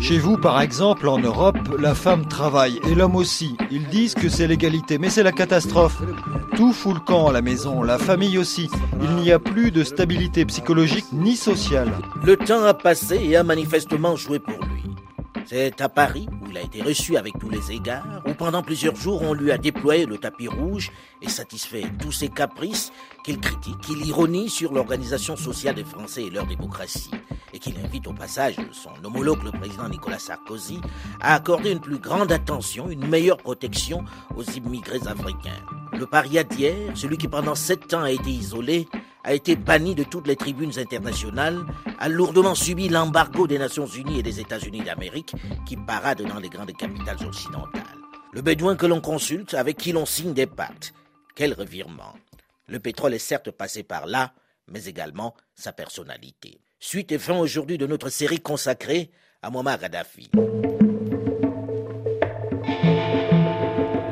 Chez 0.00 0.18
vous, 0.18 0.36
par 0.36 0.60
exemple, 0.60 1.08
en 1.08 1.18
Europe, 1.18 1.56
la 1.78 1.94
femme 1.94 2.26
travaille 2.26 2.78
et 2.86 2.94
l'homme 2.94 3.16
aussi. 3.16 3.56
Ils 3.70 3.86
disent 3.86 4.14
que 4.14 4.28
c'est 4.28 4.46
l'égalité, 4.46 4.98
mais 4.98 5.08
c'est 5.08 5.22
la 5.22 5.32
catastrophe. 5.32 6.02
Tout 6.56 6.72
fout 6.72 6.94
le 6.94 7.00
camp 7.00 7.28
à 7.28 7.32
la 7.32 7.40
maison, 7.40 7.82
la 7.82 7.96
famille 7.98 8.36
aussi. 8.36 8.68
Il 9.00 9.16
n'y 9.16 9.32
a 9.32 9.38
plus 9.38 9.70
de 9.70 9.82
stabilité 9.84 10.44
psychologique 10.44 11.06
ni 11.12 11.34
sociale. 11.34 11.92
Le 12.22 12.36
temps 12.36 12.64
a 12.64 12.74
passé 12.74 13.18
et 13.22 13.36
a 13.36 13.42
manifestement 13.42 14.16
joué 14.16 14.38
pour 14.38 14.62
lui. 14.64 14.82
C'est 15.46 15.80
à 15.80 15.88
Paris, 15.88 16.28
il 16.54 16.58
a 16.58 16.62
été 16.62 16.82
reçu 16.82 17.16
avec 17.16 17.36
tous 17.40 17.48
les 17.50 17.72
égards, 17.72 18.22
où 18.28 18.34
pendant 18.34 18.62
plusieurs 18.62 18.94
jours 18.94 19.22
on 19.22 19.34
lui 19.34 19.50
a 19.50 19.58
déployé 19.58 20.06
le 20.06 20.18
tapis 20.18 20.46
rouge 20.46 20.92
et 21.20 21.28
satisfait 21.28 21.82
tous 22.00 22.12
ses 22.12 22.28
caprices, 22.28 22.92
qu'il 23.24 23.40
critique, 23.40 23.80
qu'il 23.80 24.06
ironise 24.06 24.52
sur 24.52 24.72
l'organisation 24.72 25.34
sociale 25.34 25.74
des 25.74 25.82
Français 25.84 26.22
et 26.22 26.30
leur 26.30 26.46
démocratie, 26.46 27.10
et 27.52 27.58
qu'il 27.58 27.76
invite 27.84 28.06
au 28.06 28.12
passage 28.12 28.54
son 28.70 28.90
homologue, 29.04 29.42
le 29.42 29.50
président 29.50 29.88
Nicolas 29.88 30.20
Sarkozy, 30.20 30.80
à 31.20 31.34
accorder 31.34 31.72
une 31.72 31.80
plus 31.80 31.98
grande 31.98 32.30
attention, 32.30 32.88
une 32.88 33.08
meilleure 33.08 33.38
protection 33.38 34.04
aux 34.36 34.44
immigrés 34.44 35.08
africains. 35.08 35.60
Le 35.92 36.06
paria 36.06 36.44
d'hier, 36.44 36.92
celui 36.94 37.16
qui 37.16 37.26
pendant 37.26 37.56
sept 37.56 37.94
ans 37.94 38.02
a 38.02 38.12
été 38.12 38.30
isolé, 38.30 38.86
a 39.24 39.32
été 39.32 39.56
banni 39.56 39.94
de 39.94 40.04
toutes 40.04 40.26
les 40.26 40.36
tribunes 40.36 40.78
internationales, 40.78 41.64
a 41.98 42.08
lourdement 42.08 42.54
subi 42.54 42.90
l'embargo 42.90 43.46
des 43.46 43.58
Nations 43.58 43.86
Unies 43.86 44.18
et 44.18 44.22
des 44.22 44.38
États-Unis 44.38 44.82
d'Amérique 44.82 45.34
qui 45.64 45.76
paradent 45.76 46.26
dans 46.28 46.38
les 46.44 46.50
grandes 46.50 46.76
capitales 46.76 47.24
occidentales. 47.26 47.82
Le 48.34 48.42
bédouin 48.42 48.76
que 48.76 48.84
l'on 48.84 49.00
consulte, 49.00 49.54
avec 49.54 49.78
qui 49.78 49.92
l'on 49.92 50.04
signe 50.04 50.34
des 50.34 50.46
pactes. 50.46 50.92
Quel 51.34 51.54
revirement. 51.54 52.14
Le 52.68 52.78
pétrole 52.78 53.14
est 53.14 53.18
certes 53.18 53.50
passé 53.50 53.82
par 53.82 54.06
là, 54.06 54.34
mais 54.68 54.84
également 54.84 55.34
sa 55.54 55.72
personnalité. 55.72 56.60
Suite 56.78 57.12
et 57.12 57.18
fin 57.18 57.38
aujourd'hui 57.38 57.78
de 57.78 57.86
notre 57.86 58.10
série 58.10 58.40
consacrée 58.40 59.10
à 59.40 59.48
Muammar 59.50 59.78
Gaddafi. 59.78 60.30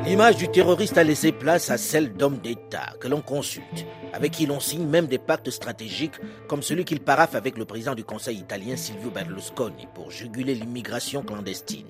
L'image 0.05 0.37
du 0.37 0.47
terroriste 0.47 0.97
a 0.97 1.03
laissé 1.03 1.31
place 1.31 1.69
à 1.69 1.77
celle 1.77 2.13
d'hommes 2.13 2.39
d'État 2.39 2.93
que 2.99 3.07
l'on 3.07 3.21
consulte, 3.21 3.85
avec 4.11 4.31
qui 4.31 4.47
l'on 4.47 4.59
signe 4.59 4.87
même 4.87 5.05
des 5.05 5.19
pactes 5.19 5.51
stratégiques 5.51 6.19
comme 6.47 6.63
celui 6.63 6.83
qu'il 6.83 6.99
paraffe 6.99 7.35
avec 7.35 7.59
le 7.59 7.65
président 7.65 7.93
du 7.93 8.03
Conseil 8.03 8.37
italien 8.37 8.75
Silvio 8.75 9.11
Berlusconi 9.11 9.87
pour 9.93 10.09
juguler 10.09 10.55
l'immigration 10.55 11.21
clandestine. 11.21 11.85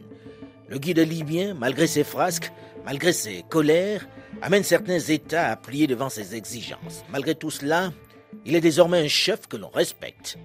Le 0.69 0.77
guide 0.77 0.99
libyen, 0.99 1.53
malgré 1.53 1.87
ses 1.87 2.03
frasques, 2.03 2.51
malgré 2.85 3.11
ses 3.13 3.43
colères, 3.49 4.07
amène 4.41 4.63
certains 4.63 4.99
États 4.99 5.49
à 5.49 5.55
plier 5.55 5.87
devant 5.87 6.09
ses 6.09 6.35
exigences. 6.35 7.03
Malgré 7.11 7.35
tout 7.35 7.49
cela, 7.49 7.91
il 8.45 8.55
est 8.55 8.61
désormais 8.61 9.03
un 9.03 9.07
chef 9.07 9.47
que 9.47 9.57
l'on 9.57 9.69
respecte, 9.69 10.37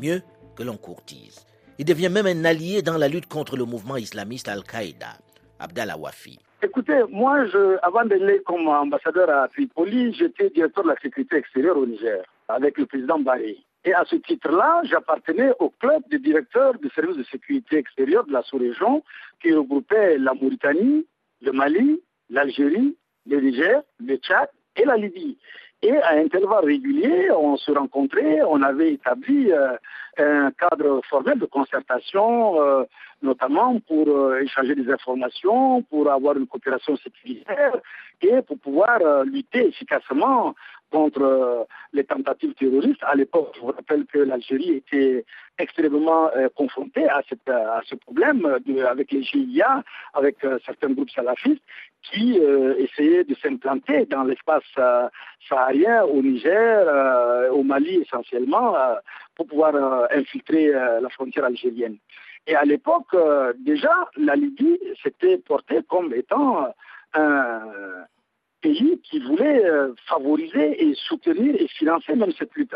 mieux 0.00 0.22
que 0.56 0.62
l'on 0.62 0.76
courtise. 0.76 1.44
Il 1.78 1.84
devient 1.84 2.08
même 2.08 2.26
un 2.26 2.44
allié 2.44 2.80
dans 2.80 2.96
la 2.96 3.08
lutte 3.08 3.26
contre 3.28 3.56
le 3.56 3.64
mouvement 3.64 3.96
islamiste 3.96 4.48
Al-Qaïda, 4.48 5.18
Abdallah 5.58 5.98
Wafi. 5.98 6.38
Écoutez, 6.62 7.02
moi, 7.10 7.44
je, 7.46 7.76
avant 7.82 8.04
d'aller 8.06 8.40
comme 8.46 8.66
ambassadeur 8.66 9.28
à 9.28 9.48
Tripoli, 9.48 10.14
j'étais 10.14 10.48
directeur 10.50 10.84
de 10.84 10.88
la 10.88 10.96
sécurité 11.00 11.36
extérieure 11.36 11.76
au 11.76 11.84
Niger, 11.86 12.24
avec 12.48 12.78
le 12.78 12.86
président 12.86 13.18
Barry. 13.18 13.65
Et 13.86 13.94
à 13.94 14.04
ce 14.04 14.16
titre-là, 14.16 14.82
j'appartenais 14.82 15.52
au 15.60 15.70
club 15.70 16.02
des 16.10 16.18
directeurs 16.18 16.74
du 16.74 16.90
service 16.90 17.16
de 17.16 17.22
sécurité 17.22 17.76
extérieure 17.78 18.26
de 18.26 18.32
la 18.32 18.42
sous-région, 18.42 19.04
qui 19.40 19.52
regroupait 19.52 20.18
la 20.18 20.34
Mauritanie, 20.34 21.06
le 21.40 21.52
Mali, 21.52 22.02
l'Algérie, 22.28 22.96
le 23.28 23.40
Niger, 23.40 23.82
le 24.00 24.16
Tchad 24.16 24.48
et 24.74 24.84
la 24.84 24.96
Libye. 24.96 25.38
Et 25.82 25.96
à 25.98 26.14
intervalles 26.16 26.64
réguliers, 26.64 27.30
on 27.30 27.56
se 27.56 27.70
rencontrait, 27.70 28.40
on 28.48 28.60
avait 28.62 28.94
établi 28.94 29.52
euh, 29.52 29.76
un 30.18 30.50
cadre 30.50 31.00
formel 31.08 31.38
de 31.38 31.46
concertation, 31.46 32.60
euh, 32.60 32.82
notamment 33.22 33.78
pour 33.86 34.08
euh, 34.08 34.40
échanger 34.40 34.74
des 34.74 34.90
informations, 34.90 35.82
pour 35.82 36.10
avoir 36.10 36.36
une 36.36 36.48
coopération 36.48 36.96
sécuritaire 36.96 37.76
et 38.20 38.42
pour 38.42 38.58
pouvoir 38.58 38.98
lutter 39.24 39.68
efficacement 39.68 40.54
contre 40.90 41.66
les 41.92 42.04
tentatives 42.04 42.54
terroristes. 42.54 43.02
À 43.02 43.14
l'époque, 43.14 43.52
je 43.54 43.60
vous 43.60 43.66
rappelle 43.72 44.06
que 44.06 44.18
l'Algérie 44.18 44.72
était 44.72 45.24
extrêmement 45.58 46.30
confrontée 46.54 47.08
à, 47.08 47.22
ce 47.26 47.94
problème 47.94 48.58
de, 48.66 48.82
avec 48.84 49.10
les 49.12 49.22
GIA, 49.22 49.82
avec 50.14 50.36
certains 50.64 50.90
groupes 50.90 51.10
salafistes 51.10 51.62
qui 52.02 52.38
essayaient 52.78 53.24
de 53.24 53.34
s'implanter 53.34 54.06
dans 54.06 54.24
l'espace 54.24 54.64
saharien, 55.48 56.04
au 56.04 56.22
Niger, 56.22 57.50
au 57.52 57.62
Mali 57.62 57.96
essentiellement, 58.02 58.74
pour 59.34 59.46
pouvoir 59.46 59.74
infiltrer 60.12 60.70
la 60.70 61.08
frontière 61.08 61.46
algérienne. 61.46 61.96
Et 62.46 62.54
à 62.54 62.64
l'époque, 62.64 63.16
déjà, 63.58 63.92
la 64.16 64.36
Libye 64.36 64.78
s'était 65.02 65.38
portée 65.38 65.80
comme 65.88 66.14
étant 66.14 66.68
un 67.14 67.60
pays 68.66 69.00
qui 69.08 69.18
voulait 69.20 69.62
favoriser 70.08 70.82
et 70.82 70.94
soutenir 71.08 71.54
et 71.54 71.68
financer 71.68 72.14
même 72.14 72.32
cette 72.38 72.54
lutte 72.54 72.74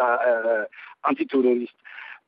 antiterroriste. 1.04 1.74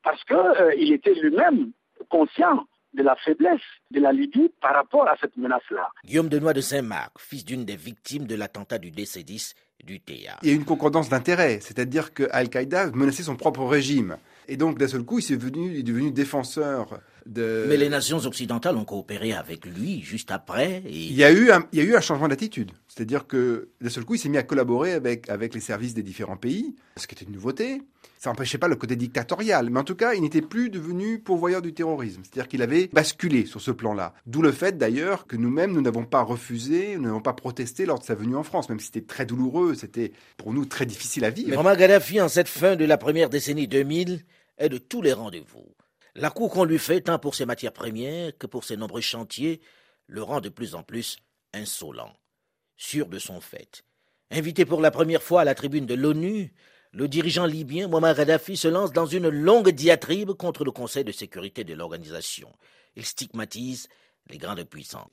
Parce 0.03 0.23
qu'il 0.25 0.93
était 0.93 1.15
lui-même 1.15 1.71
conscient 2.09 2.67
de 2.95 3.03
la 3.03 3.17
faiblesse 3.17 3.61
de 3.91 4.01
la 4.01 4.13
Libye 4.13 4.51
par 4.61 4.75
rapport 4.75 5.09
à 5.09 5.17
cette 5.21 5.37
menace-là. 5.37 5.89
Guillaume 6.05 6.29
Denois 6.29 6.53
de 6.53 6.61
Saint-Marc, 6.61 7.13
fils 7.19 7.45
d'une 7.45 7.65
des 7.65 7.77
victimes 7.77 8.27
de 8.27 8.35
l'attentat 8.35 8.79
du 8.79 8.91
DC-10 8.91 9.55
du 9.85 10.01
TA. 10.01 10.39
Il 10.43 10.49
y 10.49 10.53
a 10.53 10.55
une 10.55 10.65
concordance 10.65 11.09
d'intérêts, 11.09 11.61
c'est-à-dire 11.61 12.13
que 12.13 12.25
Al-Qaïda 12.31 12.91
menaçait 12.93 13.23
son 13.23 13.37
propre 13.37 13.65
régime. 13.65 14.17
Et 14.49 14.57
donc, 14.57 14.79
d'un 14.79 14.89
seul 14.89 15.05
coup, 15.05 15.21
il 15.21 15.33
est, 15.33 15.37
devenu, 15.37 15.71
il 15.71 15.79
est 15.79 15.83
devenu 15.83 16.11
défenseur 16.11 17.01
de... 17.27 17.67
Mais 17.69 17.77
les 17.77 17.89
nations 17.89 18.19
occidentales 18.19 18.77
ont 18.77 18.85
coopéré 18.85 19.33
avec 19.33 19.67
lui 19.67 20.03
juste 20.03 20.31
après. 20.31 20.83
Et... 20.87 21.07
Il, 21.07 21.15
y 21.15 21.25
a 21.25 21.31
eu 21.31 21.51
un, 21.51 21.67
il 21.73 21.79
y 21.79 21.83
a 21.83 21.85
eu 21.85 21.95
un 21.95 22.01
changement 22.01 22.29
d'attitude. 22.29 22.73
C'est-à-dire 22.89 23.27
que 23.27 23.71
d'un 23.81 23.89
seul 23.89 24.05
coup, 24.05 24.15
il 24.15 24.19
s'est 24.19 24.29
mis 24.29 24.39
à 24.39 24.43
collaborer 24.43 24.93
avec, 24.93 25.29
avec 25.29 25.55
les 25.55 25.61
services 25.61 25.95
des 25.95 26.03
différents 26.03 26.37
pays, 26.37 26.75
ce 26.97 27.07
qui 27.07 27.15
était 27.15 27.25
une 27.25 27.33
nouveauté. 27.33 27.83
Ça 28.19 28.31
n'empêchait 28.31 28.59
pas 28.59 28.69
le 28.69 28.77
côté 28.77 28.95
dictatorial, 28.95 29.71
mais 29.71 29.81
en 29.81 29.85
tout 29.85 29.97
cas, 29.97 30.15
il 30.15 30.23
n'était 30.23 30.43
plus 30.43 30.71
devenu 30.71 31.19
pourvoyeur 31.19 31.61
du 31.61 31.75
terrorisme. 31.75 32.23
C'est-à-dire 32.23 32.49
qu'il 32.49 32.63
avait 32.63 32.89
basculé 32.93 33.47
sur 33.47 33.61
ce 33.61 33.73
plan-là. 33.73 34.15
D'où 34.27 34.43
le 34.43 34.53
fait 34.53 34.79
d'ailleurs 34.79 35.27
que 35.27 35.37
nous-mêmes, 35.37 35.73
nous 35.73 35.81
n'avons 35.81 36.05
pas 36.05 36.23
refusé, 36.23 36.97
nous 36.97 37.05
n'avons 37.05 37.21
pas 37.21 37.33
protesté 37.33 37.85
lors 37.85 37.99
de 37.99 38.05
sa 38.05 38.15
venue 38.15 38.37
en 38.37 38.45
France, 38.45 38.69
même 38.69 38.79
si 38.79 38.87
c'était 38.87 39.01
très 39.01 39.27
douloureux, 39.27 39.75
c'était 39.75 40.13
pour 40.37 40.53
nous 40.53 40.67
très 40.67 40.87
difficile 40.87 41.25
à 41.25 41.31
vivre. 41.31 41.63
Mais 41.63 41.77
Gaddafi, 41.77 42.21
en 42.21 42.29
cette 42.29 42.49
fin 42.49 42.77
de 42.77 42.85
la 42.85 42.97
première 42.97 43.29
décennie 43.29 43.67
2000, 43.67 44.21
est 44.59 44.69
de 44.69 44.79
tous 44.79 45.03
les 45.03 45.13
rendez-vous. 45.13 45.75
La 46.15 46.31
cour 46.31 46.51
qu'on 46.51 46.65
lui 46.65 46.79
fait, 46.79 47.01
tant 47.01 47.19
pour 47.19 47.35
ses 47.35 47.47
matières 47.47 47.73
premières 47.73 48.37
que 48.37 48.47
pour 48.47 48.65
ses 48.65 48.77
nombreux 48.77 49.01
chantiers, 49.01 49.61
le 50.07 50.23
rend 50.23 50.41
de 50.41 50.51
plus 50.51 50.75
en 50.75 50.83
plus 50.83 51.17
insolent, 51.55 52.13
sûr 52.77 53.07
de 53.07 53.19
son 53.19 53.41
fait. 53.41 53.83
Invité 54.31 54.67
pour 54.67 54.83
la 54.83 54.91
première 54.91 55.23
fois 55.23 55.41
à 55.41 55.45
la 55.45 55.55
tribune 55.55 55.87
de 55.87 55.95
l'ONU, 55.95 56.53
le 56.93 57.09
dirigeant 57.09 57.47
libyen 57.47 57.89
Muammar 57.89 58.15
Gaddafi 58.15 58.59
se 58.59 58.69
lance 58.69 58.93
dans 58.93 59.07
une 59.07 59.31
longue 59.31 59.71
diatribe 59.71 60.33
contre 60.33 60.65
le 60.65 60.71
Conseil 60.71 61.05
de 61.05 61.13
sécurité 61.13 61.65
de 61.65 61.73
l'organisation. 61.73 62.53
Il 62.95 63.07
stigmatise 63.07 63.89
les 64.33 64.39
grandes 64.39 64.65
puissances. 64.65 65.11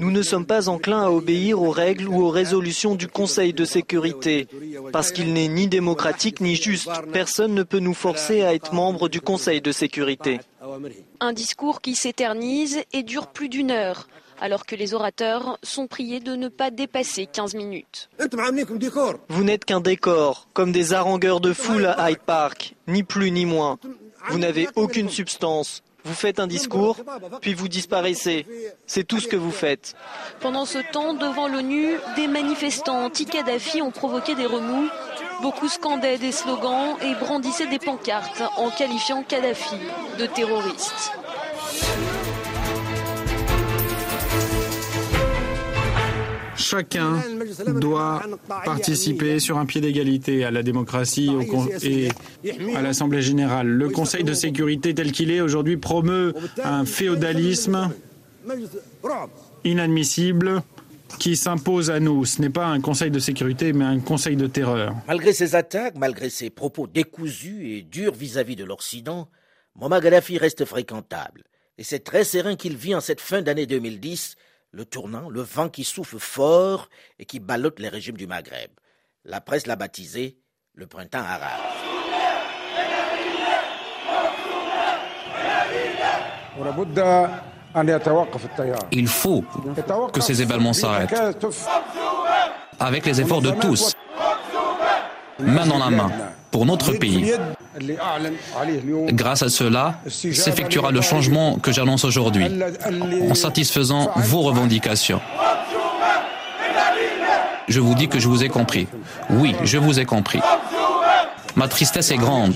Nous 0.00 0.10
ne 0.10 0.22
sommes 0.22 0.46
pas 0.46 0.68
enclins 0.68 1.02
à 1.02 1.10
obéir 1.10 1.60
aux 1.60 1.70
règles 1.70 2.08
ou 2.08 2.22
aux 2.22 2.30
résolutions 2.30 2.94
du 2.94 3.08
Conseil 3.08 3.52
de 3.52 3.64
sécurité, 3.64 4.48
parce 4.92 5.12
qu'il 5.12 5.32
n'est 5.32 5.48
ni 5.48 5.68
démocratique 5.68 6.40
ni 6.40 6.56
juste. 6.56 6.90
Personne 7.12 7.54
ne 7.54 7.62
peut 7.62 7.78
nous 7.78 7.94
forcer 7.94 8.42
à 8.42 8.54
être 8.54 8.72
membre 8.72 9.08
du 9.08 9.20
Conseil 9.20 9.60
de 9.60 9.72
sécurité. 9.72 10.40
Un 11.20 11.32
discours 11.32 11.80
qui 11.80 11.94
s'éternise 11.94 12.78
et 12.92 13.02
dure 13.02 13.28
plus 13.28 13.48
d'une 13.48 13.70
heure 13.70 14.08
alors 14.40 14.66
que 14.66 14.76
les 14.76 14.94
orateurs 14.94 15.58
sont 15.64 15.88
priés 15.88 16.20
de 16.20 16.36
ne 16.36 16.46
pas 16.48 16.70
dépasser 16.70 17.26
15 17.26 17.54
minutes. 17.54 18.08
Vous 19.28 19.42
n'êtes 19.42 19.64
qu'un 19.64 19.80
décor, 19.80 20.46
comme 20.52 20.70
des 20.70 20.92
harangueurs 20.92 21.40
de 21.40 21.52
foule 21.52 21.86
à 21.86 22.10
Hyde 22.10 22.20
Park, 22.24 22.76
ni 22.86 23.02
plus 23.02 23.32
ni 23.32 23.46
moins. 23.46 23.78
Vous 24.30 24.38
n'avez 24.38 24.68
aucune 24.76 25.08
substance. 25.08 25.82
Vous 26.08 26.14
faites 26.14 26.40
un 26.40 26.46
discours, 26.46 26.96
puis 27.42 27.52
vous 27.52 27.68
disparaissez. 27.68 28.46
C'est 28.86 29.04
tout 29.04 29.20
ce 29.20 29.28
que 29.28 29.36
vous 29.36 29.50
faites. 29.50 29.94
Pendant 30.40 30.64
ce 30.64 30.78
temps, 30.90 31.12
devant 31.12 31.48
l'ONU, 31.48 31.98
des 32.16 32.28
manifestants 32.28 33.04
anti-Kadhafi 33.04 33.82
ont 33.82 33.90
provoqué 33.90 34.34
des 34.34 34.46
remous. 34.46 34.88
Beaucoup 35.42 35.68
scandaient 35.68 36.16
des 36.16 36.32
slogans 36.32 36.96
et 37.02 37.14
brandissaient 37.14 37.66
des 37.66 37.78
pancartes 37.78 38.42
en 38.56 38.70
qualifiant 38.70 39.22
Kadhafi 39.22 39.76
de 40.18 40.24
terroriste. 40.24 41.12
Chacun 46.68 47.22
doit 47.80 48.22
participer 48.64 49.38
sur 49.38 49.58
un 49.58 49.66
pied 49.66 49.80
d'égalité 49.80 50.44
à 50.44 50.50
la 50.50 50.62
démocratie 50.62 51.30
et 51.82 52.08
à 52.76 52.82
l'Assemblée 52.82 53.22
générale. 53.22 53.68
Le 53.68 53.88
Conseil 53.88 54.24
de 54.24 54.34
sécurité 54.34 54.94
tel 54.94 55.12
qu'il 55.12 55.30
est 55.30 55.40
aujourd'hui 55.40 55.76
promeut 55.76 56.34
un 56.62 56.84
féodalisme 56.84 57.90
inadmissible 59.64 60.62
qui 61.18 61.36
s'impose 61.36 61.90
à 61.90 62.00
nous. 62.00 62.24
Ce 62.24 62.40
n'est 62.40 62.50
pas 62.50 62.66
un 62.66 62.80
conseil 62.80 63.10
de 63.10 63.18
sécurité, 63.18 63.72
mais 63.72 63.84
un 63.84 63.98
conseil 63.98 64.36
de 64.36 64.46
terreur. 64.46 64.94
Malgré 65.06 65.32
ces 65.32 65.54
attaques, 65.54 65.96
malgré 65.96 66.28
ses 66.28 66.50
propos 66.50 66.86
décousus 66.86 67.72
et 67.72 67.82
durs 67.82 68.14
vis-à-vis 68.14 68.56
de 68.56 68.64
l'Occident, 68.64 69.28
Muammar 69.74 70.00
Gaddafi 70.00 70.38
reste 70.38 70.64
fréquentable. 70.64 71.44
Et 71.78 71.84
c'est 71.84 72.00
très 72.00 72.24
serein 72.24 72.56
qu'il 72.56 72.76
vit 72.76 72.94
en 72.94 73.00
cette 73.00 73.20
fin 73.20 73.40
d'année 73.40 73.66
2010, 73.66 74.36
le 74.70 74.84
tournant, 74.84 75.28
le 75.28 75.40
vent 75.40 75.68
qui 75.68 75.84
souffle 75.84 76.18
fort 76.18 76.88
et 77.18 77.24
qui 77.24 77.40
ballotte 77.40 77.78
les 77.78 77.88
régimes 77.88 78.16
du 78.16 78.26
Maghreb. 78.26 78.70
La 79.24 79.40
presse 79.40 79.66
l'a 79.66 79.76
baptisé 79.76 80.38
le 80.74 80.86
printemps 80.86 81.18
arabe. 81.18 81.60
Il 88.92 89.08
faut 89.08 89.44
que 90.12 90.20
ces 90.20 90.42
événements 90.42 90.72
s'arrêtent. 90.72 91.14
Avec 92.80 93.06
les 93.06 93.20
efforts 93.20 93.42
de 93.42 93.50
tous, 93.50 93.94
main 95.38 95.66
dans 95.66 95.78
la 95.78 95.90
main, 95.90 96.10
pour 96.50 96.66
notre 96.66 96.92
pays. 96.92 97.32
Grâce 99.08 99.42
à 99.42 99.48
cela, 99.48 100.00
s'effectuera 100.08 100.90
le 100.90 101.00
changement 101.00 101.58
que 101.58 101.72
j'annonce 101.72 102.04
aujourd'hui, 102.04 102.46
en 103.30 103.34
satisfaisant 103.34 104.10
vos 104.16 104.42
revendications. 104.42 105.20
Je 107.68 107.80
vous 107.80 107.94
dis 107.94 108.08
que 108.08 108.18
je 108.18 108.28
vous 108.28 108.42
ai 108.42 108.48
compris. 108.48 108.88
Oui, 109.30 109.54
je 109.62 109.76
vous 109.78 110.00
ai 110.00 110.06
compris. 110.06 110.40
Ma 111.54 111.68
tristesse 111.68 112.10
est 112.10 112.16
grande 112.16 112.54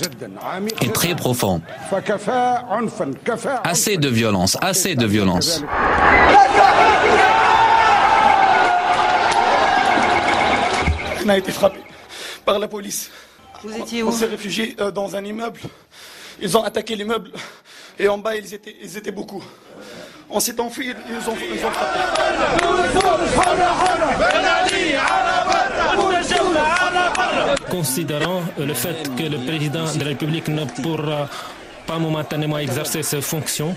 et 0.80 0.88
très 0.88 1.14
profonde. 1.14 1.60
Assez 3.64 3.96
de 3.96 4.08
violence, 4.08 4.56
assez 4.60 4.94
de 4.94 5.06
violence. 5.06 5.62
On 11.24 11.28
a 11.28 11.38
été 11.38 11.52
frappé 11.52 11.80
par 12.44 12.58
la 12.58 12.68
police. 12.68 13.10
Vous 13.62 13.76
étiez 13.76 14.02
où 14.02 14.08
On 14.08 14.12
s'est 14.12 14.26
réfugié 14.26 14.74
euh, 14.80 14.90
dans 14.90 15.14
un 15.14 15.24
immeuble. 15.24 15.60
Ils 16.40 16.56
ont 16.56 16.64
attaqué 16.64 16.96
l'immeuble 16.96 17.30
et 17.98 18.08
en 18.08 18.18
bas 18.18 18.34
ils 18.36 18.52
étaient, 18.54 18.74
ils 18.82 18.96
étaient 18.96 19.12
beaucoup. 19.12 19.42
On 20.28 20.40
s'est 20.40 20.58
enfui, 20.60 20.86
ils 20.88 21.28
ont, 21.28 21.34
ils 21.54 21.64
ont 21.64 21.70
frappé. 21.70 21.98
Considérant 27.70 28.42
le 28.58 28.74
fait 28.74 29.14
que 29.16 29.22
le 29.24 29.38
président 29.46 29.84
de 29.92 29.98
la 30.00 30.04
République 30.06 30.48
ne 30.48 30.64
pourra 30.64 31.28
pas 31.86 31.98
momentanément 31.98 32.58
exercer 32.58 33.02
ses 33.02 33.20
fonctions. 33.20 33.74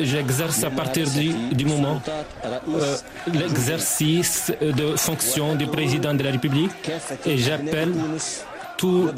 J'exerce 0.00 0.64
à 0.64 0.70
partir 0.70 1.06
du, 1.10 1.64
moment 1.64 2.00
euh, 2.68 2.96
l'exercice 3.32 4.52
de 4.60 4.96
fonction 4.96 5.54
du 5.54 5.66
président 5.66 6.14
de 6.14 6.22
la 6.22 6.30
République 6.30 6.70
et 7.26 7.36
j'appelle 7.36 7.92
tout 8.76 9.10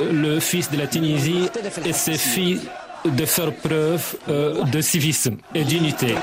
le 0.00 0.40
fils 0.40 0.70
de 0.70 0.78
la 0.78 0.86
Tunisie 0.86 1.48
et 1.84 1.92
ses 1.92 2.18
filles 2.18 2.62
de 3.04 3.26
faire 3.26 3.52
preuve 3.52 4.16
euh, 4.28 4.64
de 4.64 4.80
civisme 4.80 5.36
et 5.54 5.64
d'unité. 5.64 6.14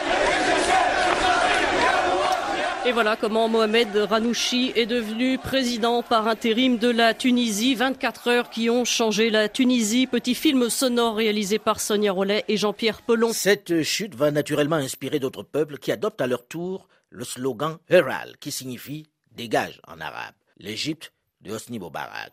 Et 2.84 2.94
voilà 2.94 3.16
comment 3.16 3.48
Mohamed 3.48 3.96
Ranouchi 3.96 4.74
est 4.76 4.88
devenu 4.88 5.38
président 5.38 6.02
par 6.02 6.28
intérim 6.28 6.80
de 6.80 6.90
la 6.90 7.14
Tunisie. 7.14 7.76
24 7.76 8.28
heures 8.28 8.50
qui 8.50 8.72
ont 8.72 8.86
changé 8.86 9.30
la 9.30 9.50
Tunisie. 9.50 10.08
Petit 10.08 10.34
film 10.34 10.68
sonore 10.68 11.16
réalisé 11.16 11.60
par 11.60 11.80
Sonia 11.80 12.12
Rollet 12.12 12.44
et 12.48 12.58
Jean-Pierre 12.58 13.04
Pelon. 13.04 13.34
Cette 13.34 13.84
chute 13.84 14.16
va 14.16 14.32
naturellement 14.32 14.78
inspirer 14.78 15.20
d'autres 15.20 15.44
peuples 15.44 15.78
qui 15.78 15.92
adoptent 15.92 16.22
à 16.22 16.28
leur 16.28 16.48
tour 16.48 16.88
le 17.12 17.24
slogan 17.24 17.78
Heral, 17.88 18.36
qui 18.40 18.52
signifie 18.52 19.06
dégage 19.32 19.80
en 19.88 20.02
arabe. 20.02 20.34
L'Égypte 20.58 21.14
de 21.44 21.52
Hosni 21.52 21.80
Moubarak. 21.80 22.32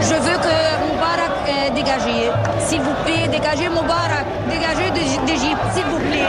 Je 0.00 0.14
veux 0.14 0.38
que 0.38 0.88
Moubarak 0.88 1.46
est 1.46 1.70
dégagé. 1.74 2.30
S'il 2.60 2.80
vous 2.80 2.94
plaît, 3.04 3.28
dégagez 3.30 3.68
Moubarak. 3.68 4.26
Dégagez 4.48 4.90
d'Égypte, 5.26 5.60
s'il 5.74 5.84
vous 5.84 5.98
plaît. 5.98 6.26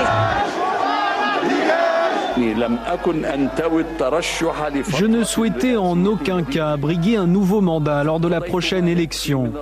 Je 4.97 5.05
ne 5.05 5.23
souhaitais 5.23 5.77
en 5.77 6.05
aucun 6.05 6.43
cas 6.43 6.75
briguer 6.77 7.15
un 7.15 7.27
nouveau 7.27 7.61
mandat 7.61 8.03
lors 8.03 8.19
de 8.19 8.27
la 8.27 8.41
prochaine 8.41 8.87
élection. 8.87 9.53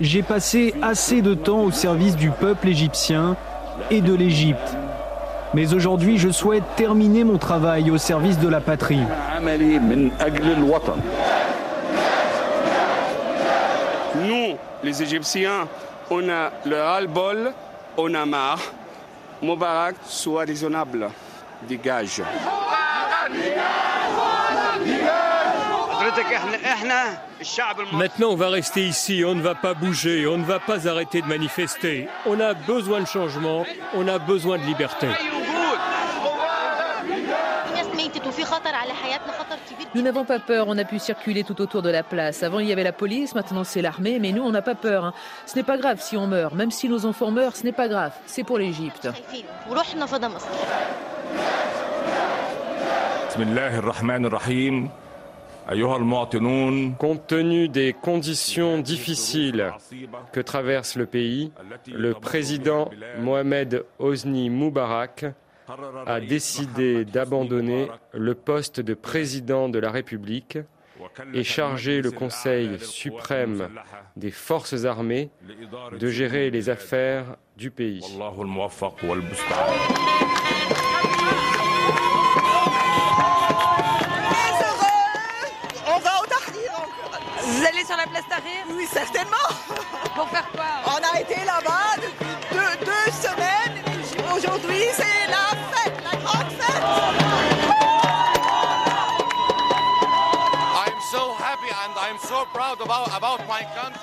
J'ai 0.00 0.22
passé 0.22 0.74
assez 0.82 1.22
de 1.22 1.34
temps 1.34 1.62
au 1.62 1.70
service 1.70 2.16
du 2.16 2.30
peuple 2.30 2.68
égyptien 2.68 3.36
et 3.90 4.00
de 4.00 4.14
l'Égypte. 4.14 4.76
Mais 5.54 5.72
aujourd'hui, 5.74 6.18
je 6.18 6.28
souhaite 6.28 6.64
terminer 6.76 7.24
mon 7.24 7.38
travail 7.38 7.90
au 7.90 7.98
service 7.98 8.38
de 8.38 8.48
la 8.48 8.60
patrie. 8.60 9.00
Nous, 14.16 14.56
les 14.82 15.02
Égyptiens, 15.02 15.68
on 16.10 16.28
a 16.28 16.50
le 16.66 16.76
ras-le-bol, 16.76 17.52
on 17.96 18.14
a 18.14 18.26
marre. 18.26 18.60
Moubarak 19.40 19.94
soit 20.04 20.44
raisonnable. 20.44 21.08
Dégage. 21.68 22.22
Maintenant, 27.92 28.28
on 28.30 28.36
va 28.36 28.48
rester 28.48 28.86
ici, 28.86 29.22
on 29.26 29.34
ne 29.34 29.42
va 29.42 29.54
pas 29.54 29.74
bouger, 29.74 30.26
on 30.26 30.38
ne 30.38 30.44
va 30.44 30.58
pas 30.58 30.88
arrêter 30.88 31.20
de 31.22 31.26
manifester. 31.26 32.08
On 32.26 32.38
a 32.40 32.54
besoin 32.54 33.00
de 33.00 33.06
changement, 33.06 33.64
on 33.94 34.06
a 34.08 34.18
besoin 34.18 34.58
de 34.58 34.64
liberté. 34.64 35.08
Nous 39.94 40.02
n'avons 40.02 40.24
pas 40.24 40.38
peur, 40.38 40.66
on 40.68 40.76
a 40.78 40.84
pu 40.84 40.98
circuler 40.98 41.44
tout 41.44 41.60
autour 41.60 41.82
de 41.82 41.90
la 41.90 42.02
place. 42.02 42.42
Avant, 42.42 42.58
il 42.58 42.68
y 42.68 42.72
avait 42.72 42.84
la 42.84 42.92
police, 42.92 43.34
maintenant 43.34 43.64
c'est 43.64 43.82
l'armée, 43.82 44.18
mais 44.18 44.32
nous, 44.32 44.42
on 44.42 44.50
n'a 44.50 44.62
pas 44.62 44.74
peur. 44.74 45.04
hein. 45.04 45.14
Ce 45.46 45.56
n'est 45.56 45.62
pas 45.62 45.78
grave 45.78 46.00
si 46.00 46.16
on 46.16 46.26
meurt, 46.26 46.54
même 46.54 46.70
si 46.70 46.88
nos 46.88 47.06
enfants 47.06 47.30
meurent, 47.30 47.56
ce 47.56 47.64
n'est 47.64 47.72
pas 47.72 47.88
grave. 47.88 48.12
C'est 48.26 48.44
pour 48.44 48.58
l'Égypte. 48.58 49.08
Compte 56.98 57.26
tenu 57.26 57.68
des 57.68 57.92
conditions 57.92 58.78
difficiles 58.78 59.70
que 60.32 60.40
traverse 60.40 60.96
le 60.96 61.04
pays, 61.04 61.52
le 61.86 62.14
président 62.14 62.90
Mohamed 63.20 63.84
Hosni 63.98 64.48
Moubarak 64.48 65.26
a 66.06 66.20
décidé 66.20 67.04
d'abandonner 67.04 67.88
le 68.12 68.34
poste 68.34 68.80
de 68.80 68.94
président 68.94 69.68
de 69.68 69.78
la 69.78 69.90
République 69.90 70.58
et 71.34 71.44
charger 71.44 72.00
le 72.00 72.10
Conseil 72.10 72.78
suprême 72.80 73.68
des 74.16 74.30
forces 74.30 74.84
armées 74.84 75.28
de 75.98 76.08
gérer 76.08 76.50
les 76.50 76.70
affaires 76.70 77.36
du 77.56 77.70
pays. 77.70 78.00
Oui, 88.70 88.86
certainement. 88.90 89.36
Pour 90.14 90.28
faire 90.28 90.48
quoi 90.52 90.64
On 90.86 91.16
a 91.16 91.20
été 91.20 91.36
là-bas 91.44 91.96
depuis 91.96 92.26
deux, 92.50 92.86
deux 92.86 93.12
semaines. 93.12 93.82
Aujourd'hui, 94.34 94.84
c'est 94.94 95.30
la 95.30 95.56
fête, 95.72 95.94
la 96.04 96.18
grande 96.18 96.52
fête. 96.52 97.28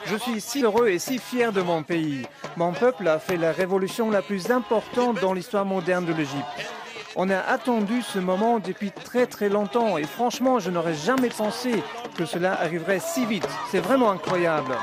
Je 0.05 0.15
suis 0.15 0.41
si 0.41 0.63
heureux 0.63 0.87
et 0.87 0.99
si 0.99 1.19
fier 1.19 1.51
de 1.51 1.61
mon 1.61 1.83
pays. 1.83 2.25
Mon 2.57 2.73
peuple 2.73 3.07
a 3.07 3.19
fait 3.19 3.37
la 3.37 3.51
révolution 3.51 4.09
la 4.09 4.21
plus 4.21 4.51
importante 4.51 5.19
dans 5.19 5.33
l'histoire 5.33 5.65
moderne 5.65 6.05
de 6.05 6.13
l'Égypte. 6.13 6.45
On 7.17 7.29
a 7.29 7.39
attendu 7.39 8.01
ce 8.01 8.19
moment 8.19 8.59
depuis 8.59 8.91
très 8.91 9.25
très 9.25 9.47
longtemps 9.47 9.97
et 9.97 10.03
franchement, 10.03 10.59
je 10.59 10.69
n'aurais 10.69 10.95
jamais 10.95 11.29
pensé 11.29 11.81
que 12.17 12.25
cela 12.25 12.59
arriverait 12.59 12.99
si 12.99 13.25
vite. 13.25 13.47
C'est 13.71 13.79
vraiment 13.79 14.11
incroyable. 14.11 14.73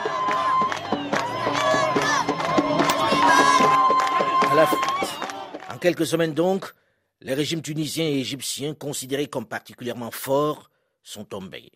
À 4.50 4.54
la. 4.54 4.66
En 5.74 5.76
quelques 5.76 6.06
semaines 6.06 6.32
donc, 6.32 6.72
les 7.20 7.34
régimes 7.34 7.60
tunisiens 7.60 8.06
et 8.06 8.20
égyptiens 8.20 8.72
considérés 8.72 9.26
comme 9.26 9.46
particulièrement 9.46 10.10
forts 10.10 10.70
sont 11.02 11.26
tombés. 11.26 11.70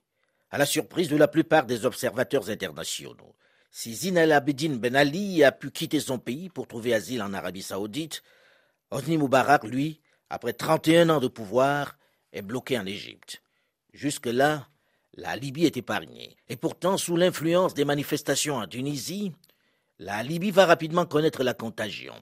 À 0.51 0.57
la 0.57 0.65
surprise 0.65 1.11
de 1.11 1.17
la 1.19 1.29
plupart 1.29 1.67
des 1.67 1.85
observateurs 1.85 2.49
internationaux. 2.49 3.35
Si 3.71 3.95
Zine 3.95 4.17
El 4.17 4.33
Abidine 4.33 4.79
Ben 4.79 4.97
Ali 4.97 5.45
a 5.45 5.53
pu 5.53 5.71
quitter 5.71 6.01
son 6.01 6.19
pays 6.19 6.49
pour 6.49 6.67
trouver 6.67 6.95
asile 6.95 7.23
en 7.23 7.35
Arabie 7.35 7.61
Saoudite, 7.61 8.23
Hosni 8.91 9.19
Moubarak, 9.19 9.65
lui, 9.65 10.01
après 10.31 10.53
31 10.53 11.11
ans 11.11 11.21
de 11.21 11.29
pouvoir, 11.29 11.97
est 12.33 12.43
bloqué 12.43 12.79
en 12.79 12.87
Égypte. 12.87 13.43
Jusque-là, 13.93 14.69
la 15.15 15.37
Libye 15.37 15.65
est 15.65 15.77
épargnée. 15.77 16.37
Et 16.49 16.57
pourtant, 16.57 16.99
sous 16.99 17.17
l'influence 17.17 17.75
des 17.75 17.85
manifestations 17.85 18.57
en 18.57 18.67
Tunisie, 18.67 19.33
la 19.99 20.23
Libye 20.23 20.51
va 20.51 20.67
rapidement 20.67 21.07
connaître 21.07 21.43
la 21.43 21.55
contagion. 21.55 22.15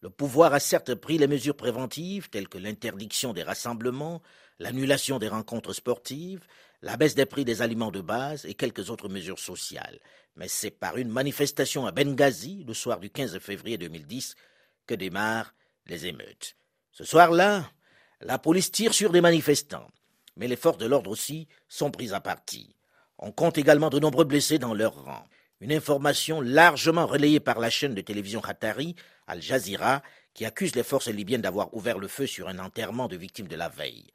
Le 0.00 0.10
pouvoir 0.10 0.54
a 0.54 0.60
certes 0.60 0.94
pris 0.94 1.18
les 1.18 1.26
mesures 1.26 1.56
préventives 1.56 2.30
telles 2.30 2.48
que 2.48 2.58
l'interdiction 2.58 3.32
des 3.32 3.42
rassemblements, 3.42 4.22
l'annulation 4.58 5.18
des 5.18 5.28
rencontres 5.28 5.72
sportives, 5.72 6.46
la 6.82 6.96
baisse 6.96 7.14
des 7.14 7.26
prix 7.26 7.44
des 7.44 7.60
aliments 7.60 7.90
de 7.90 8.00
base 8.00 8.46
et 8.46 8.54
quelques 8.54 8.88
autres 8.90 9.08
mesures 9.08 9.38
sociales. 9.38 9.98
Mais 10.36 10.48
c'est 10.48 10.70
par 10.70 10.96
une 10.96 11.10
manifestation 11.10 11.84
à 11.86 11.92
Benghazi, 11.92 12.64
le 12.66 12.72
soir 12.72 13.00
du 13.00 13.10
15 13.10 13.38
février 13.40 13.76
2010, 13.76 14.36
que 14.86 14.94
démarrent 14.94 15.54
les 15.86 16.06
émeutes. 16.06 16.56
Ce 16.92 17.04
soir-là, 17.04 17.70
la 18.20 18.38
police 18.38 18.70
tire 18.70 18.92
sur 18.92 19.10
des 19.10 19.20
manifestants, 19.20 19.88
mais 20.36 20.48
les 20.48 20.56
forces 20.56 20.78
de 20.78 20.86
l'ordre 20.86 21.10
aussi 21.10 21.48
sont 21.68 21.90
prises 21.90 22.12
à 22.12 22.20
partie. 22.20 22.74
On 23.18 23.32
compte 23.32 23.58
également 23.58 23.90
de 23.90 23.98
nombreux 23.98 24.24
blessés 24.24 24.58
dans 24.58 24.74
leur 24.74 24.94
rang. 25.04 25.24
Une 25.60 25.72
information 25.72 26.40
largement 26.40 27.06
relayée 27.06 27.40
par 27.40 27.60
la 27.60 27.70
chaîne 27.70 27.94
de 27.94 28.00
télévision 28.00 28.40
Qatari, 28.40 28.96
Al 29.26 29.42
Jazeera, 29.42 30.02
qui 30.32 30.44
accuse 30.44 30.74
les 30.74 30.82
forces 30.82 31.08
libyennes 31.08 31.42
d'avoir 31.42 31.74
ouvert 31.74 31.98
le 31.98 32.08
feu 32.08 32.26
sur 32.26 32.48
un 32.48 32.58
enterrement 32.58 33.08
de 33.08 33.16
victimes 33.16 33.48
de 33.48 33.56
la 33.56 33.68
veille. 33.68 34.10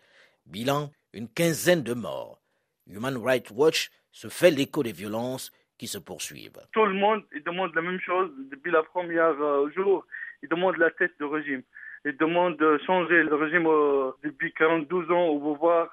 Bilan, 0.45 0.91
une 1.13 1.29
quinzaine 1.29 1.83
de 1.83 1.93
morts. 1.93 2.41
Human 2.87 3.17
Rights 3.17 3.51
Watch 3.51 3.91
se 4.11 4.27
fait 4.27 4.51
l'écho 4.51 4.83
des 4.83 4.91
violences 4.91 5.51
qui 5.77 5.87
se 5.87 5.97
poursuivent. 5.97 6.61
Tout 6.71 6.85
le 6.85 6.93
monde 6.93 7.23
demande 7.45 7.73
la 7.75 7.81
même 7.81 7.99
chose 7.99 8.31
depuis 8.51 8.71
la 8.71 8.83
première 8.83 9.39
euh, 9.41 9.69
jour. 9.75 10.05
Il 10.41 10.49
demande 10.49 10.77
la 10.77 10.91
tête 10.91 11.11
du 11.19 11.25
régime. 11.25 11.63
Il 12.05 12.15
demande 12.17 12.57
de 12.57 12.77
changer 12.85 13.23
le 13.23 13.35
régime 13.35 13.67
euh, 13.67 14.11
depuis 14.23 14.53
42 14.53 15.11
ans 15.11 15.25
au 15.25 15.39
pouvoir 15.39 15.89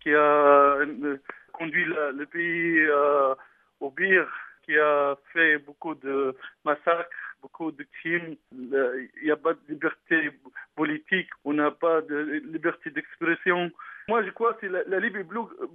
qui 0.00 0.14
a 0.14 0.16
euh, 0.16 1.16
conduit 1.52 1.84
le, 1.84 2.24
pays 2.26 2.86
au 3.80 3.90
pire, 3.90 4.28
qui 4.64 4.78
a 4.78 5.16
fait 5.32 5.58
beaucoup 5.58 5.96
de 5.96 6.36
massacres, 6.64 7.10
beaucoup 7.42 7.72
de 7.72 7.84
crimes. 8.00 8.36
Il 8.52 9.08
n'y 9.24 9.30
a 9.32 9.36
pas 9.36 9.54
de 9.54 9.60
liberté 9.68 10.30
politique, 10.76 11.28
on 11.44 11.54
n'a 11.54 11.72
pas 11.72 12.02
de 12.02 12.42
liberté 12.52 12.90
d'expression. 12.90 13.70
Moi, 14.08 14.22
je 14.22 14.30
crois 14.30 14.54
que 14.54 14.66
la, 14.66 14.84
la 14.84 15.00
Libye 15.00 15.24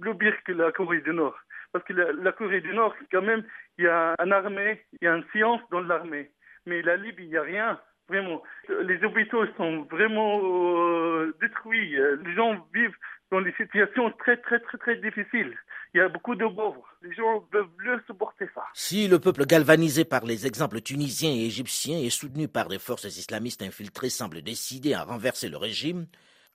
plus 0.00 0.14
pire 0.16 0.42
que 0.44 0.52
la 0.52 0.72
Corée 0.72 1.02
du 1.02 1.12
Nord. 1.12 1.38
Parce 1.72 1.84
que 1.84 1.92
la, 1.92 2.32
Corée 2.32 2.60
du 2.60 2.72
Nord, 2.72 2.94
quand 3.10 3.22
même, 3.22 3.44
il 3.78 3.84
y 3.84 3.88
a 3.88 4.14
une 4.24 4.32
armée, 4.32 4.80
il 5.00 5.04
y 5.04 5.08
a 5.08 5.16
une 5.16 5.24
science 5.32 5.60
dans 5.70 5.80
l'armée. 5.80 6.30
Mais 6.66 6.82
la 6.82 6.96
Libye, 6.96 7.24
il 7.24 7.30
n'y 7.30 7.36
a 7.36 7.42
rien. 7.42 7.80
Vraiment. 8.08 8.42
Les 8.82 9.02
hôpitaux 9.02 9.46
sont 9.56 9.82
vraiment 9.90 10.40
euh, 10.42 11.34
détruits. 11.40 11.96
Les 12.24 12.34
gens 12.34 12.66
vivent 12.74 12.96
dans 13.30 13.40
des 13.40 13.52
situations 13.56 14.10
très, 14.18 14.36
très, 14.36 14.60
très, 14.60 14.78
très 14.78 14.96
difficiles. 14.96 15.54
Il 15.94 15.98
y 15.98 16.00
a 16.00 16.08
beaucoup 16.08 16.34
de 16.34 16.44
pauvres. 16.44 16.84
Les 17.02 17.14
gens 17.14 17.40
peuvent 17.50 17.68
plus 17.76 17.98
supporter 18.06 18.46
ça. 18.54 18.62
Si 18.74 19.08
le 19.08 19.18
peuple 19.18 19.46
galvanisé 19.46 20.04
par 20.04 20.24
les 20.24 20.46
exemples 20.46 20.80
tunisiens 20.80 21.30
et 21.30 21.46
égyptiens 21.46 21.98
et 21.98 22.10
soutenu 22.10 22.48
par 22.48 22.68
des 22.68 22.78
forces 22.78 23.04
islamistes 23.04 23.62
infiltrées 23.62 24.10
semble 24.10 24.42
décidé 24.42 24.94
à 24.94 25.04
renverser 25.04 25.48
le 25.48 25.56
régime, 25.56 26.06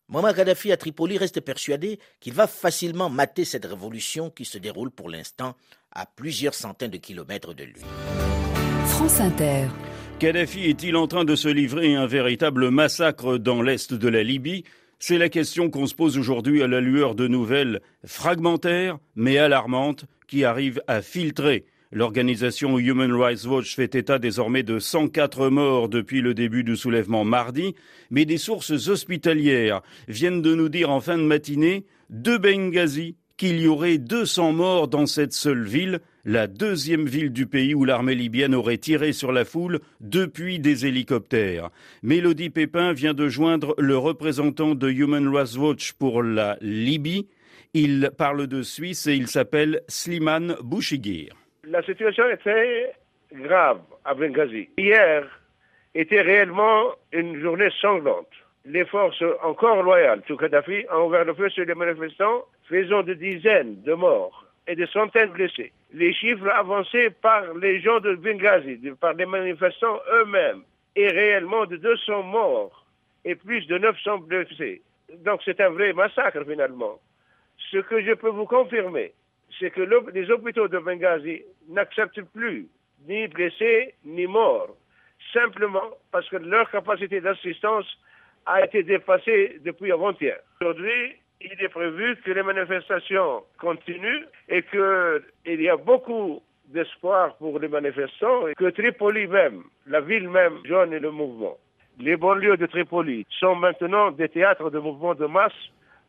Muammar 0.10 0.34
Kadhafi 0.34 0.72
à 0.72 0.78
Tripoli 0.78 1.18
reste 1.18 1.40
persuadé 1.40 2.00
qu'il 2.20 2.34
va 2.34 2.48
facilement 2.48 3.10
mater 3.10 3.46
cette 3.46 3.66
révolution 3.66 4.30
qui 4.30 4.44
se 4.44 4.58
déroule 4.58 4.90
pour 4.92 5.10
l'instant 5.10 5.56
à 5.92 6.06
plusieurs 6.06 6.56
centaines 6.56 6.92
de 6.92 6.98
kilomètres 6.98 7.54
de 7.54 7.64
lui. 7.64 7.82
France 8.88 9.22
Inter. 9.22 9.68
Kadhafi 10.20 10.66
est-il 10.66 10.98
en 10.98 11.08
train 11.08 11.24
de 11.24 11.38
se 11.38 11.48
livrer 11.48 11.96
un 11.96 12.06
véritable 12.06 12.72
massacre 12.72 13.38
dans 13.38 13.62
l'est 13.62 13.94
de 13.94 14.08
la 14.10 14.22
Libye? 14.22 14.66
C'est 15.00 15.18
la 15.18 15.30
question 15.30 15.70
qu'on 15.70 15.88
se 15.88 15.96
pose 15.96 16.18
aujourd'hui 16.18 16.62
à 16.62 16.68
la 16.68 16.82
lueur 16.82 17.16
de 17.16 17.30
nouvelles 17.30 17.80
fragmentaires 18.06 18.98
mais 19.16 19.38
alarmantes 19.38 20.08
qui 20.28 20.44
arrivent 20.44 20.84
à 20.88 21.02
filtrer. 21.02 21.64
L'organisation 21.94 22.78
Human 22.78 23.14
Rights 23.14 23.46
Watch 23.46 23.78
fait 23.78 23.96
état 23.96 24.20
désormais 24.20 24.64
de 24.64 24.78
104 24.78 25.48
morts 25.48 25.88
depuis 25.88 26.20
le 26.20 26.34
début 26.34 26.66
du 26.66 26.76
soulèvement 26.76 27.24
mardi, 27.24 27.74
mais 28.12 28.26
des 28.26 28.38
sources 28.38 28.90
hospitalières 28.90 29.82
viennent 30.10 30.42
de 30.42 30.54
nous 30.54 30.68
dire 30.68 30.90
en 30.90 31.00
fin 31.00 31.18
de 31.18 31.24
matinée 31.24 31.86
de 32.10 32.36
Benghazi 32.36 33.16
qu'il 33.40 33.62
y 33.62 33.70
aurait 33.70 33.98
200 33.98 34.52
morts 34.52 34.90
dans 34.90 35.06
cette 35.06 35.32
seule 35.32 35.64
ville, 35.64 36.02
la 36.26 36.48
deuxième 36.48 37.06
ville 37.06 37.32
du 37.32 37.48
pays 37.48 37.74
où 37.74 37.86
l'armée 37.86 38.14
libyenne 38.14 38.54
aurait 38.54 38.78
tiré 38.78 39.14
sur 39.14 39.32
la 39.32 39.46
foule 39.46 39.80
depuis 40.02 40.60
des 40.60 40.86
hélicoptères. 40.86 41.70
Mélodie 42.04 42.50
Pépin 42.50 42.92
vient 42.92 43.14
de 43.14 43.30
joindre 43.30 43.76
le 43.78 43.98
représentant 43.98 44.76
de 44.76 44.90
Human 44.90 45.34
Rights 45.34 45.56
Watch 45.56 45.94
pour 45.94 46.22
la 46.22 46.58
Libye. 46.60 47.30
Il 47.74 48.12
parle 48.18 48.46
de 48.48 48.62
Suisse 48.62 49.08
et 49.08 49.16
il 49.16 49.28
s'appelle 49.28 49.84
Slimane 49.88 50.58
Bouchigir. 50.62 51.34
La 51.64 51.82
situation 51.84 52.26
très 52.42 52.94
grave 53.32 53.80
à 54.04 54.16
Benghazi. 54.16 54.68
Hier 54.78 55.24
était 55.96 56.22
réellement 56.22 56.92
une 57.14 57.40
journée 57.40 57.70
sanglante. 57.80 58.28
Les 58.66 58.86
forces 58.86 59.24
encore 59.42 59.84
loyales 59.84 60.22
sous 60.28 60.38
Kadhafi 60.38 60.86
ont 60.92 61.08
ouvert 61.08 61.26
le 61.26 61.34
feu 61.34 61.50
sur 61.50 61.66
les 61.66 61.76
manifestants, 61.76 62.46
faisant 62.68 63.04
des 63.04 63.16
dizaines 63.16 63.82
de 63.84 63.94
morts 63.94 64.46
et 64.68 64.76
des 64.76 64.88
centaines 64.88 65.30
de 65.30 65.34
blessés. 65.34 65.72
Les 65.94 66.14
chiffres 66.14 66.50
avancés 66.50 67.10
par 67.10 67.54
les 67.56 67.80
gens 67.80 68.00
de 68.00 68.16
Benghazi, 68.16 68.80
par 69.00 69.14
les 69.14 69.26
manifestants 69.26 70.00
eux-mêmes, 70.14 70.62
est 70.96 71.10
réellement 71.10 71.66
de 71.66 71.78
200 71.78 72.24
morts 72.24 72.86
et 73.26 73.36
plus 73.36 73.66
de 73.68 73.78
900 73.78 74.20
blessés. 74.20 74.82
Donc 75.24 75.42
c'est 75.46 75.60
un 75.62 75.70
vrai 75.70 75.94
massacre 75.94 76.44
finalement. 76.46 77.00
Ce 77.72 77.78
que 77.78 78.02
je 78.02 78.14
peux 78.14 78.30
vous 78.30 78.46
confirmer, 78.46 79.14
c'est 79.60 79.72
que 79.72 79.82
les 80.14 80.30
hôpitaux 80.30 80.68
de 80.68 80.78
Benghazi 80.78 81.44
n'acceptent 81.70 82.22
plus 82.34 82.68
ni 83.08 83.28
blessés 83.28 83.96
ni 84.06 84.28
morts, 84.28 84.76
simplement 85.34 85.90
parce 86.12 86.28
que 86.30 86.38
leur 86.38 86.70
capacité 86.70 87.22
d'assistance 87.22 87.88
a 88.50 88.66
été 88.66 88.84
dépassée 88.84 89.60
depuis 89.64 89.92
avant-hier. 89.92 90.38
Aujourd'hui, 90.62 91.16
il 91.42 91.64
est 91.64 91.70
prévu 91.70 92.18
que 92.26 92.32
les 92.32 92.44
manifestations 92.44 93.44
continuent 93.60 94.26
et 94.50 94.64
qu'il 94.64 95.62
y 95.62 95.70
a 95.70 95.78
beaucoup 95.78 96.42
d'espoir 96.66 97.36
pour 97.38 97.60
les 97.60 97.68
manifestants 97.68 98.48
et 98.48 98.56
que 98.56 98.70
Tripoli 98.70 99.28
même, 99.28 99.64
la 99.88 100.02
ville 100.02 100.30
même, 100.30 100.58
joigne 100.66 100.98
le 100.98 101.12
mouvement. 101.12 101.58
Les 102.00 102.18
banlieues 102.18 102.58
de 102.58 102.66
Tripoli 102.66 103.26
sont 103.40 103.56
maintenant 103.56 104.12
des 104.12 104.30
théâtres 104.30 104.70
de 104.70 104.80
mouvements 104.80 105.16
de 105.16 105.26
masse 105.26 105.54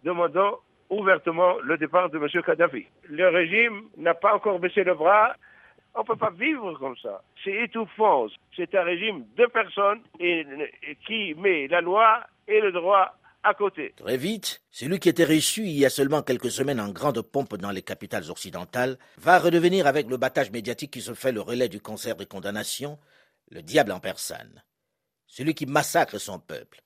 demandant 0.04 0.58
ouvertement 0.88 1.58
le 1.62 1.76
départ 1.76 2.10
de 2.10 2.18
M. 2.18 2.42
Kadhafi. 2.42 2.86
Le 3.08 3.28
régime 3.28 3.82
n'a 3.96 4.14
pas 4.14 4.34
encore 4.34 4.58
baissé 4.58 4.82
le 4.82 4.94
bras. 4.94 5.34
On 5.94 6.00
ne 6.00 6.04
peut 6.04 6.16
pas 6.16 6.30
vivre 6.30 6.78
comme 6.78 6.96
ça. 7.02 7.22
C'est 7.42 7.64
étouffant. 7.64 8.26
C'est 8.56 8.74
un 8.74 8.84
régime 8.84 9.24
de 9.36 9.46
personnes 9.46 10.00
qui 11.06 11.34
met 11.34 11.66
la 11.68 11.80
loi 11.80 12.20
et 12.46 12.60
le 12.60 12.72
droit 12.72 13.16
à 13.42 13.54
côté. 13.54 13.94
Très 13.96 14.16
vite, 14.16 14.62
celui 14.70 14.98
qui 14.98 15.08
était 15.08 15.24
reçu 15.24 15.62
il 15.62 15.78
y 15.78 15.86
a 15.86 15.90
seulement 15.90 16.22
quelques 16.22 16.50
semaines 16.50 16.80
en 16.80 16.90
grande 16.90 17.22
pompe 17.22 17.56
dans 17.56 17.70
les 17.70 17.82
capitales 17.82 18.30
occidentales 18.30 18.98
va 19.16 19.38
redevenir 19.38 19.86
avec 19.86 20.08
le 20.08 20.16
battage 20.16 20.50
médiatique 20.50 20.92
qui 20.92 21.00
se 21.00 21.14
fait 21.14 21.32
le 21.32 21.40
relais 21.40 21.68
du 21.68 21.80
concert 21.80 22.16
des 22.16 22.26
condamnations, 22.26 22.98
le 23.50 23.62
diable 23.62 23.92
en 23.92 24.00
personne. 24.00 24.62
Celui 25.26 25.54
qui 25.54 25.66
massacre 25.66 26.18
son 26.18 26.38
peuple, 26.38 26.82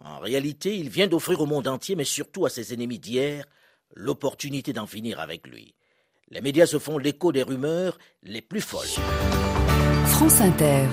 en 0.00 0.18
réalité, 0.18 0.76
il 0.76 0.88
vient 0.88 1.06
d'offrir 1.06 1.40
au 1.40 1.46
monde 1.46 1.68
entier, 1.68 1.96
mais 1.96 2.04
surtout 2.04 2.46
à 2.46 2.50
ses 2.50 2.72
ennemis 2.72 2.98
d'hier, 2.98 3.44
l'opportunité 3.94 4.72
d'en 4.72 4.86
finir 4.86 5.20
avec 5.20 5.46
lui. 5.46 5.74
Les 6.32 6.40
médias 6.40 6.66
se 6.66 6.78
font 6.78 6.96
l'écho 6.96 7.32
des 7.32 7.42
rumeurs 7.42 7.98
les 8.22 8.40
plus 8.40 8.60
folles. 8.60 8.86
France 10.06 10.40
Inter. 10.40 10.86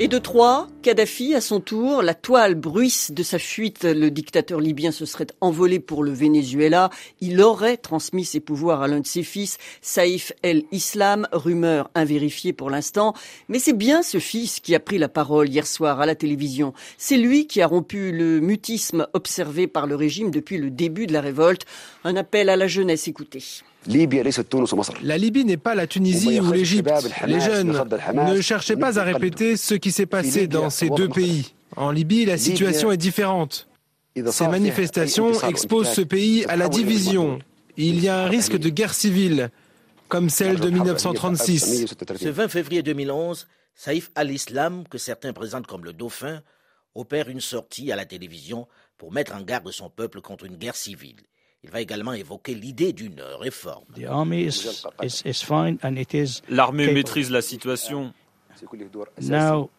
Et 0.00 0.06
de 0.06 0.18
Troyes, 0.18 0.68
Kadhafi, 0.82 1.34
à 1.34 1.40
son 1.40 1.58
tour, 1.58 2.02
la 2.02 2.14
toile 2.14 2.54
bruisse 2.54 3.10
de 3.10 3.24
sa 3.24 3.40
fuite. 3.40 3.82
Le 3.82 4.12
dictateur 4.12 4.60
libyen 4.60 4.92
se 4.92 5.04
serait 5.04 5.26
envolé 5.40 5.80
pour 5.80 6.04
le 6.04 6.12
Venezuela. 6.12 6.90
Il 7.20 7.40
aurait 7.40 7.76
transmis 7.76 8.24
ses 8.24 8.38
pouvoirs 8.38 8.80
à 8.80 8.86
l'un 8.86 9.00
de 9.00 9.06
ses 9.08 9.24
fils, 9.24 9.58
Saïf 9.82 10.32
el-Islam, 10.44 11.26
rumeur 11.32 11.90
invérifiée 11.96 12.52
pour 12.52 12.70
l'instant. 12.70 13.12
Mais 13.48 13.58
c'est 13.58 13.72
bien 13.72 14.04
ce 14.04 14.20
fils 14.20 14.60
qui 14.60 14.76
a 14.76 14.80
pris 14.80 14.98
la 14.98 15.08
parole 15.08 15.48
hier 15.48 15.66
soir 15.66 16.00
à 16.00 16.06
la 16.06 16.14
télévision. 16.14 16.74
C'est 16.96 17.16
lui 17.16 17.48
qui 17.48 17.60
a 17.60 17.66
rompu 17.66 18.12
le 18.12 18.38
mutisme 18.38 19.08
observé 19.14 19.66
par 19.66 19.88
le 19.88 19.96
régime 19.96 20.30
depuis 20.30 20.58
le 20.58 20.70
début 20.70 21.08
de 21.08 21.12
la 21.12 21.20
révolte. 21.20 21.66
Un 22.04 22.14
appel 22.14 22.50
à 22.50 22.56
la 22.56 22.68
jeunesse, 22.68 23.08
écoutez. 23.08 23.42
La 25.02 25.18
Libye 25.18 25.44
n'est 25.44 25.56
pas 25.56 25.74
la 25.74 25.86
Tunisie 25.86 26.40
ou 26.40 26.52
l'Égypte. 26.52 26.90
Les 27.26 27.40
jeunes 27.40 27.80
ne 28.12 28.40
cherchez 28.40 28.76
pas 28.76 28.98
à 28.98 29.02
répéter 29.04 29.56
ce 29.56 29.74
qui 29.74 29.87
s'est 29.92 30.06
passé 30.06 30.46
dans 30.46 30.70
ces 30.70 30.90
deux 30.90 31.08
pays. 31.08 31.52
En 31.76 31.90
Libye, 31.90 32.24
la 32.24 32.38
situation 32.38 32.90
est 32.92 32.96
différente. 32.96 33.68
Ces 34.30 34.48
manifestations 34.48 35.32
exposent 35.42 35.90
ce 35.90 36.00
pays 36.00 36.44
à 36.46 36.56
la 36.56 36.68
division. 36.68 37.38
Il 37.76 38.00
y 38.00 38.08
a 38.08 38.24
un 38.24 38.28
risque 38.28 38.56
de 38.56 38.68
guerre 38.68 38.94
civile, 38.94 39.50
comme 40.08 40.30
celle 40.30 40.58
de 40.58 40.70
1936. 40.70 41.86
Ce 42.16 42.28
20 42.28 42.48
février 42.48 42.82
2011, 42.82 43.46
Saïf 43.74 44.10
al-Islam, 44.16 44.84
que 44.88 44.98
certains 44.98 45.32
présentent 45.32 45.68
comme 45.68 45.84
le 45.84 45.92
dauphin, 45.92 46.42
opère 46.96 47.28
une 47.28 47.40
sortie 47.40 47.92
à 47.92 47.96
la 47.96 48.04
télévision 48.04 48.66
pour 48.96 49.12
mettre 49.12 49.34
en 49.34 49.42
garde 49.42 49.70
son 49.70 49.88
peuple 49.88 50.20
contre 50.20 50.44
une 50.44 50.56
guerre 50.56 50.74
civile. 50.74 51.20
Il 51.62 51.70
va 51.70 51.80
également 51.80 52.12
évoquer 52.12 52.54
l'idée 52.54 52.92
d'une 52.92 53.20
réforme. 53.20 53.84
L'armée 56.48 56.92
maîtrise 56.92 57.30
la 57.30 57.42
situation. 57.42 58.12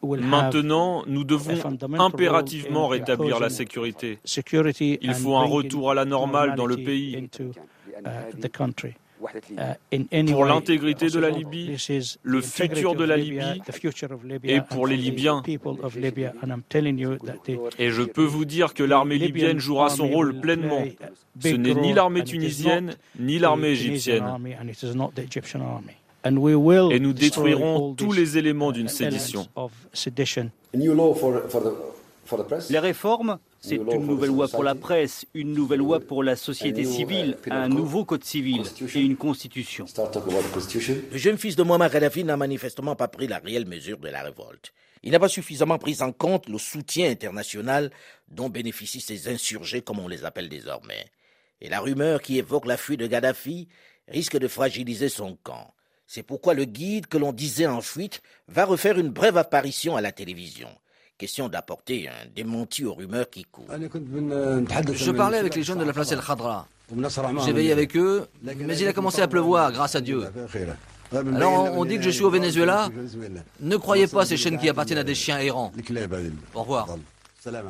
Maintenant, 0.03 1.03
nous 1.07 1.24
devons 1.24 1.77
impérativement 2.00 2.88
rétablir 2.88 3.39
la 3.39 3.50
sécurité. 3.50 4.19
Il 5.01 5.13
faut 5.13 5.36
un 5.36 5.45
retour 5.45 5.91
à 5.91 5.93
la 5.95 6.05
normale 6.05 6.55
dans 6.55 6.65
le 6.65 6.77
pays. 6.77 7.29
Uh, 9.21 10.24
pour 10.27 10.45
l'intégrité 10.45 11.09
de 11.09 11.19
la 11.19 11.29
Libye, 11.29 11.75
le 12.24 12.41
futur 12.41 12.95
de 12.95 13.03
la 13.03 13.17
Libye 13.17 13.62
et 14.43 14.62
pour 14.62 14.88
les 14.88 14.95
Libyens. 14.95 15.43
Et 17.77 17.89
je 17.89 18.03
peux 18.03 18.24
vous 18.24 18.45
dire 18.45 18.74
que 18.74 18.83
l'armée 18.83 19.17
libyenne 19.17 19.59
jouera 19.59 19.89
son 19.89 20.07
rôle 20.07 20.39
pleinement. 20.39 20.83
Ce 21.41 21.50
n'est 21.50 21.74
ni 21.74 21.93
l'armée 21.93 22.24
tunisienne 22.24 22.95
ni 23.19 23.39
l'armée 23.39 23.69
égyptienne. 23.69 24.24
Et 26.25 26.99
nous 26.99 27.13
détruirons 27.13 27.95
tous 27.95 28.11
les 28.11 28.38
éléments 28.38 28.71
d'une 28.71 28.89
sédition. 28.89 29.47
Les 32.69 32.79
réformes, 32.79 33.39
c'est 33.61 33.75
une 33.75 34.05
nouvelle 34.05 34.29
loi 34.29 34.47
pour 34.47 34.63
la 34.63 34.75
presse, 34.75 35.25
une 35.33 35.53
nouvelle 35.53 35.79
loi 35.79 35.99
pour 35.99 36.23
la 36.23 36.35
société 36.35 36.83
civile, 36.85 37.38
un 37.49 37.69
nouveau 37.69 38.05
code 38.05 38.23
civil 38.23 38.63
et 38.95 38.99
une 38.99 39.15
constitution. 39.15 39.85
Le 41.11 41.17
jeune 41.17 41.38
fils 41.38 41.55
de 41.55 41.63
Muammar 41.63 41.89
Kadhafi 41.89 42.23
n'a 42.23 42.38
manifestement 42.38 42.95
pas 42.95 43.07
pris 43.07 43.27
la 43.27 43.39
réelle 43.39 43.67
mesure 43.67 43.97
de 43.97 44.09
la 44.09 44.21
révolte. 44.21 44.73
Il 45.01 45.11
n'a 45.11 45.19
pas 45.19 45.29
suffisamment 45.29 45.77
pris 45.77 46.01
en 46.01 46.11
compte 46.11 46.49
le 46.49 46.57
soutien 46.57 47.09
international 47.09 47.89
dont 48.27 48.49
bénéficient 48.49 48.99
ces 49.01 49.29
insurgés, 49.29 49.81
comme 49.81 49.99
on 49.99 50.09
les 50.09 50.25
appelle 50.25 50.49
désormais. 50.49 51.05
Et 51.61 51.69
la 51.69 51.79
rumeur 51.79 52.21
qui 52.21 52.38
évoque 52.38 52.65
la 52.65 52.77
fuite 52.77 52.99
de 52.99 53.07
Kadhafi 53.07 53.69
risque 54.07 54.38
de 54.38 54.47
fragiliser 54.47 55.09
son 55.09 55.38
camp. 55.41 55.73
C'est 56.12 56.24
pourquoi 56.24 56.56
le 56.56 56.66
guide 56.66 57.06
que 57.06 57.20
l'on 57.20 57.32
disait 57.32 57.68
en 57.68 57.82
fuite 57.82 58.24
va 58.48 58.66
refaire 58.66 58.98
une 58.98 59.10
brève 59.10 59.38
apparition 59.38 59.96
à 59.96 60.01
la 60.01 60.12
télévision. 60.12 60.68
Question 61.20 61.50
d'apporter 61.50 62.10
un 62.10 62.25
démenti 62.36 62.84
aux 62.84 62.96
rumeurs 62.96 63.30
qui 63.30 63.44
courent. 63.44 63.68
Je 63.70 65.12
parlais 65.12 65.38
avec 65.38 65.54
les 65.54 65.62
jeunes 65.62 65.78
de 65.78 65.84
la 65.84 65.94
place 65.94 66.12
El 66.12 66.20
Khadra. 66.20 66.68
J'ai 67.46 67.54
veillé 67.54 67.72
avec 67.72 67.96
eux, 67.96 68.25
mais 68.42 68.75
il 68.80 68.88
a 68.88 68.94
commencé 68.94 69.22
à 69.22 69.28
pleuvoir, 69.28 69.72
grâce 69.72 69.94
à 69.94 70.01
Dieu. 70.01 70.24
Alors 71.13 71.78
on 71.78 71.86
dit 71.86 71.98
que 71.98 72.04
je 72.04 72.10
suis 72.10 72.24
au 72.24 72.32
Venezuela. 72.32 72.89
Ne 73.60 73.78
croyez 73.78 74.08
pas 74.08 74.25
ces 74.25 74.36
chaînes 74.36 74.58
qui 74.58 74.68
appartiennent 74.68 74.98
à 74.98 75.04
des 75.04 75.13
chiens 75.13 75.38
errants. 75.38 75.72
Au 76.56 76.62
revoir. 76.62 76.88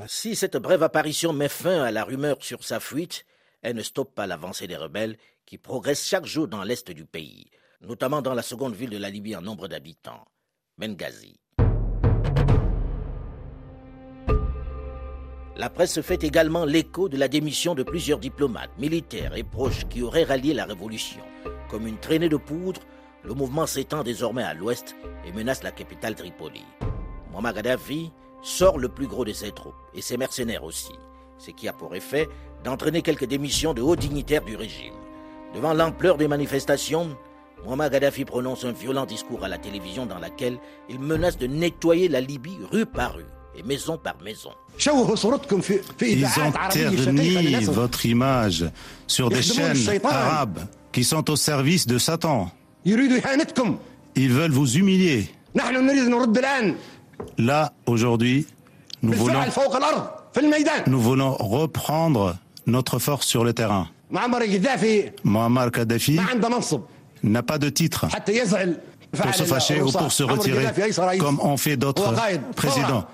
Si 0.07 0.37
cette 0.37 0.55
brève 0.55 0.81
apparition 0.81 1.33
met 1.33 1.49
fin 1.49 1.83
à 1.83 1.91
la 1.91 2.05
rumeur 2.05 2.37
sur 2.39 2.63
sa 2.63 2.79
fuite, 2.79 3.25
elle 3.63 3.75
ne 3.75 3.83
stoppe 3.83 4.15
pas 4.15 4.27
l'avancée 4.27 4.67
des 4.67 4.77
rebelles 4.77 5.17
qui 5.45 5.57
progressent 5.57 6.05
chaque 6.05 6.25
jour 6.25 6.47
dans 6.47 6.63
l'est 6.63 6.89
du 6.91 7.03
pays, 7.03 7.47
notamment 7.81 8.21
dans 8.21 8.33
la 8.33 8.41
seconde 8.41 8.75
ville 8.75 8.89
de 8.89 8.97
la 8.97 9.09
Libye 9.09 9.35
en 9.35 9.41
nombre 9.41 9.67
d'habitants, 9.67 10.25
Benghazi. 10.77 11.39
La 15.55 15.69
presse 15.69 15.99
fait 16.01 16.23
également 16.23 16.63
l'écho 16.63 17.09
de 17.09 17.17
la 17.17 17.27
démission 17.27 17.75
de 17.75 17.83
plusieurs 17.83 18.19
diplomates, 18.19 18.71
militaires 18.77 19.35
et 19.35 19.43
proches 19.43 19.85
qui 19.89 20.01
auraient 20.01 20.23
rallié 20.23 20.53
la 20.53 20.63
révolution. 20.63 21.21
Comme 21.69 21.85
une 21.85 21.97
traînée 21.97 22.29
de 22.29 22.37
poudre, 22.37 22.81
le 23.23 23.33
mouvement 23.33 23.65
s'étend 23.65 24.03
désormais 24.03 24.43
à 24.43 24.53
l'ouest 24.53 24.95
et 25.25 25.33
menace 25.33 25.63
la 25.63 25.71
capitale 25.71 26.15
Tripoli. 26.15 26.63
Muammar 27.31 27.53
Gaddafi 27.53 28.11
sort 28.41 28.77
le 28.77 28.87
plus 28.87 29.07
gros 29.07 29.25
de 29.25 29.33
ses 29.33 29.51
troupes 29.51 29.75
et 29.93 30.01
ses 30.01 30.15
mercenaires 30.15 30.63
aussi, 30.63 30.93
ce 31.37 31.51
qui 31.51 31.67
a 31.67 31.73
pour 31.73 31.93
effet 31.93 32.29
d'entraîner 32.63 33.01
quelques 33.01 33.27
démissions 33.27 33.73
de 33.73 33.81
hauts 33.81 33.97
dignitaires 33.97 34.45
du 34.45 34.55
régime. 34.55 34.95
Devant 35.53 35.73
l'ampleur 35.73 36.17
des 36.17 36.29
manifestations, 36.29 37.17
Muammar 37.65 37.89
Gaddafi 37.89 38.25
prononce 38.25 38.63
un 38.65 38.71
violent 38.71 39.05
discours 39.05 39.43
à 39.43 39.47
la 39.47 39.57
télévision 39.57 40.05
dans 40.05 40.19
lequel 40.19 40.57
il 40.89 40.99
menace 40.99 41.37
de 41.37 41.47
nettoyer 41.47 42.07
la 42.07 42.21
Libye 42.21 42.57
rue 42.71 42.85
par 42.85 43.15
rue 43.15 43.25
et 43.57 43.63
maison 43.63 43.97
par 43.97 44.15
maison. 44.23 44.51
Ils 46.01 46.25
ont 46.25 46.51
terni 46.71 47.65
votre 47.65 48.05
image 48.05 48.65
sur 49.07 49.29
des 49.29 49.41
chaînes 49.41 49.77
arabes 50.03 50.59
qui 50.91 51.03
sont 51.03 51.29
au 51.29 51.35
service 51.35 51.85
de 51.87 51.97
Satan. 51.97 52.49
Ils 52.85 54.31
veulent 54.31 54.51
vous 54.51 54.77
humilier. 54.77 55.27
Là, 57.37 57.73
aujourd'hui, 57.85 58.47
nous 59.01 59.13
voulons, 59.13 59.39
nous 60.87 60.99
voulons 61.01 61.33
reprendre 61.33 62.37
notre 62.65 62.99
force 62.99 63.25
sur 63.27 63.43
le 63.43 63.53
terrain. 63.53 63.87
Muammar 64.11 65.71
Kadhafi 65.71 66.19
n'a 67.23 67.43
pas 67.43 67.57
de 67.57 67.69
titre 67.69 68.07
pour 69.11 69.33
se 69.33 69.43
fâcher 69.43 69.81
ou 69.81 69.91
pour 69.91 70.11
se 70.11 70.23
retirer, 70.23 70.67
comme 71.19 71.39
ont 71.39 71.57
fait 71.57 71.77
d'autres 71.77 72.13
présidents. 72.55 73.05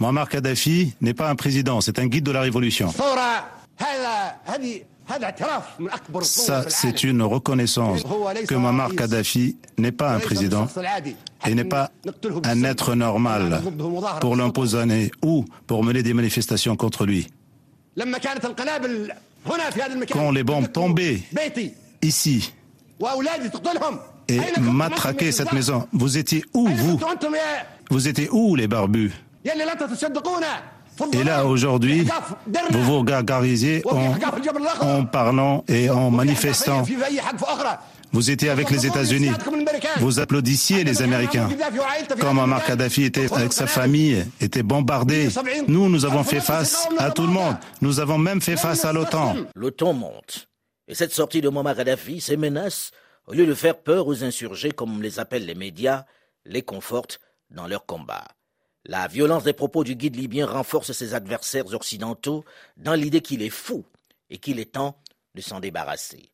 Muammar 0.00 0.28
Kadhafi 0.28 0.94
n'est 1.00 1.14
pas 1.14 1.28
un 1.30 1.36
président, 1.36 1.80
c'est 1.80 1.98
un 1.98 2.06
guide 2.06 2.24
de 2.24 2.32
la 2.32 2.40
révolution. 2.40 2.92
Ça, 6.22 6.64
c'est 6.68 7.04
une 7.04 7.22
reconnaissance 7.22 8.02
que 8.48 8.54
Muammar 8.54 8.94
Kadhafi 8.94 9.56
n'est 9.78 9.92
pas 9.92 10.14
un 10.14 10.18
président 10.20 10.66
et 11.46 11.54
n'est 11.54 11.64
pas 11.64 11.90
un 12.44 12.64
être 12.64 12.94
normal 12.94 13.62
pour 14.20 14.36
l'empoisonner 14.36 15.10
ou 15.22 15.44
pour 15.66 15.84
mener 15.84 16.02
des 16.02 16.14
manifestations 16.14 16.76
contre 16.76 17.04
lui. 17.04 17.28
Quand 20.12 20.30
les 20.30 20.44
bombes 20.44 20.72
tombaient 20.72 21.20
ici 22.00 22.52
et 24.28 24.40
matraquaient 24.60 25.32
cette 25.32 25.52
maison, 25.52 25.88
vous 25.92 26.18
étiez 26.18 26.44
où, 26.54 26.68
vous 26.68 27.00
Vous 27.90 28.08
étiez 28.08 28.28
où, 28.30 28.56
les 28.56 28.68
barbus 28.68 29.12
et 31.12 31.24
là, 31.24 31.46
aujourd'hui, 31.46 32.06
vous 32.70 32.82
vous 32.82 33.02
gargarisez 33.02 33.82
en, 34.80 35.04
parlant 35.04 35.64
et 35.68 35.90
en 35.90 36.10
manifestant. 36.10 36.84
Vous 38.12 38.30
étiez 38.30 38.50
avec 38.50 38.70
les 38.70 38.86
États-Unis. 38.86 39.30
Vous 40.00 40.20
applaudissiez 40.20 40.84
les 40.84 41.00
Américains. 41.00 41.48
Comme 42.20 42.38
Omar 42.38 42.62
Kadhafi 42.64 43.04
était 43.04 43.32
avec 43.32 43.52
sa 43.52 43.66
famille, 43.66 44.24
était 44.40 44.62
bombardé. 44.62 45.28
Nous, 45.66 45.88
nous 45.88 46.04
avons 46.04 46.24
fait 46.24 46.40
face 46.40 46.88
à 46.98 47.10
tout 47.10 47.22
le 47.22 47.32
monde. 47.32 47.56
Nous 47.80 48.00
avons 48.00 48.18
même 48.18 48.42
fait 48.42 48.56
face 48.56 48.84
à 48.84 48.92
l'OTAN. 48.92 49.34
L'OTAN 49.56 49.94
monte. 49.94 50.48
Et 50.88 50.94
cette 50.94 51.12
sortie 51.12 51.40
de 51.40 51.48
Muammar 51.48 51.76
Kadhafi, 51.76 52.20
ces 52.20 52.36
menaces, 52.36 52.90
au 53.26 53.34
lieu 53.34 53.46
de 53.46 53.54
faire 53.54 53.80
peur 53.80 54.06
aux 54.06 54.24
insurgés, 54.24 54.72
comme 54.72 55.02
les 55.02 55.20
appellent 55.20 55.46
les 55.46 55.54
médias, 55.54 56.04
les 56.44 56.62
confortent 56.62 57.20
dans 57.50 57.68
leur 57.68 57.86
combat. 57.86 58.26
La 58.84 59.06
violence 59.06 59.44
des 59.44 59.52
propos 59.52 59.84
du 59.84 59.94
guide 59.94 60.16
libyen 60.16 60.46
renforce 60.46 60.90
ses 60.90 61.14
adversaires 61.14 61.72
occidentaux 61.72 62.44
dans 62.76 62.94
l'idée 62.94 63.20
qu'il 63.20 63.42
est 63.42 63.50
fou 63.50 63.84
et 64.28 64.38
qu'il 64.38 64.58
est 64.58 64.72
temps 64.72 65.00
de 65.36 65.40
s'en 65.40 65.60
débarrasser. 65.60 66.32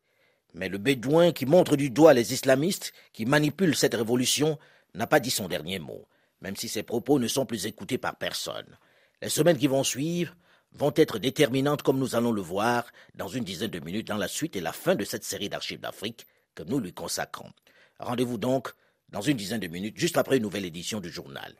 Mais 0.54 0.70
le 0.70 0.78
bédouin 0.78 1.32
qui 1.32 1.44
montre 1.44 1.76
du 1.76 1.90
doigt 1.90 2.14
les 2.14 2.32
islamistes 2.32 2.94
qui 3.12 3.26
manipulent 3.26 3.76
cette 3.76 3.94
révolution 3.94 4.58
n'a 4.94 5.06
pas 5.06 5.20
dit 5.20 5.30
son 5.30 5.46
dernier 5.46 5.78
mot, 5.78 6.08
même 6.40 6.56
si 6.56 6.68
ses 6.68 6.82
propos 6.82 7.18
ne 7.18 7.28
sont 7.28 7.44
plus 7.44 7.66
écoutés 7.66 7.98
par 7.98 8.16
personne. 8.16 8.78
Les 9.20 9.28
semaines 9.28 9.58
qui 9.58 9.66
vont 9.66 9.84
suivre 9.84 10.34
vont 10.78 10.92
être 10.94 11.18
déterminantes 11.18 11.82
comme 11.82 11.98
nous 11.98 12.14
allons 12.14 12.30
le 12.30 12.40
voir 12.40 12.86
dans 13.14 13.26
une 13.26 13.42
dizaine 13.42 13.70
de 13.70 13.80
minutes 13.80 14.06
dans 14.06 14.16
la 14.16 14.28
suite 14.28 14.54
et 14.54 14.60
la 14.60 14.72
fin 14.72 14.94
de 14.94 15.04
cette 15.04 15.24
série 15.24 15.48
d'archives 15.48 15.80
d'Afrique 15.80 16.26
que 16.54 16.62
nous 16.62 16.78
lui 16.78 16.92
consacrons. 16.92 17.50
Rendez-vous 17.98 18.38
donc 18.38 18.68
dans 19.10 19.20
une 19.20 19.36
dizaine 19.36 19.60
de 19.60 19.66
minutes, 19.66 19.98
juste 19.98 20.18
après 20.18 20.36
une 20.36 20.44
nouvelle 20.44 20.64
édition 20.64 21.00
du 21.00 21.10
journal. 21.10 21.56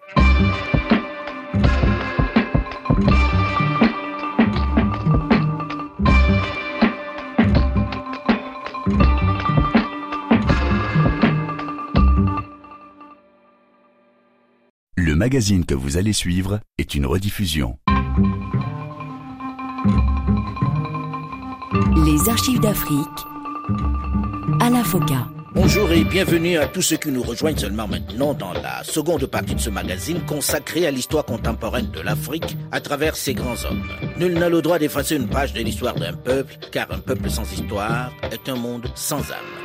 Le 14.94 15.14
magazine 15.16 15.64
que 15.64 15.74
vous 15.74 15.96
allez 15.96 16.12
suivre 16.12 16.60
est 16.76 16.94
une 16.94 17.06
rediffusion. 17.06 17.78
Les 21.96 22.28
archives 22.28 22.60
d'Afrique 22.60 22.98
à 24.60 24.70
la 24.70 24.82
FOCA. 24.84 25.28
Bonjour 25.54 25.90
et 25.90 26.04
bienvenue 26.04 26.58
à 26.58 26.66
tous 26.66 26.82
ceux 26.82 26.96
qui 26.96 27.10
nous 27.10 27.22
rejoignent 27.22 27.56
seulement 27.56 27.86
maintenant 27.88 28.34
dans 28.34 28.52
la 28.52 28.82
seconde 28.84 29.26
partie 29.26 29.54
de 29.54 29.60
ce 29.60 29.70
magazine 29.70 30.20
consacré 30.26 30.86
à 30.86 30.90
l'histoire 30.90 31.24
contemporaine 31.24 31.90
de 31.90 32.00
l'Afrique 32.00 32.56
à 32.72 32.80
travers 32.80 33.16
ses 33.16 33.34
grands 33.34 33.64
hommes. 33.64 33.82
Nul 34.18 34.34
n'a 34.34 34.48
le 34.48 34.62
droit 34.62 34.78
d'effacer 34.78 35.16
une 35.16 35.28
page 35.28 35.52
de 35.52 35.60
l'histoire 35.60 35.94
d'un 35.94 36.12
peuple, 36.12 36.56
car 36.72 36.88
un 36.90 36.98
peuple 36.98 37.30
sans 37.30 37.50
histoire 37.52 38.12
est 38.30 38.48
un 38.48 38.56
monde 38.56 38.90
sans 38.94 39.20
âme. 39.30 39.58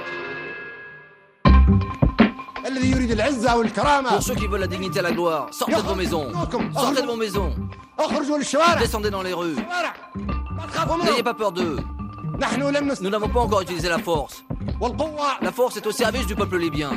Pour 4.08 4.24
ceux 4.24 4.36
qui 4.36 4.48
veulent 4.48 4.62
la 4.62 4.68
dignité 4.68 5.00
et 5.00 5.02
la 5.02 5.12
gloire, 5.12 5.48
sortez 5.52 5.76
de 5.76 5.82
vos 5.82 5.96
maisons. 5.96 6.32
Sortez 6.74 7.02
de 7.02 7.08
vos 7.08 7.16
maisons. 7.16 7.54
Descendez 8.80 9.10
dans 9.10 9.22
les 9.22 9.34
rues. 9.34 9.56
N'ayez 11.04 11.24
pas 11.24 11.34
peur 11.34 11.52
d'eux. 11.52 11.78
Nous 13.02 13.10
n'avons 13.10 13.30
pas 13.30 13.42
encore 13.42 13.62
utilisé 13.62 13.90
la 13.90 14.00
force. 14.00 14.44
La 15.42 15.52
force 15.52 15.78
est 15.78 15.86
au 15.88 15.92
service 15.92 16.26
du 16.26 16.36
peuple 16.36 16.58
libyen. 16.58 16.92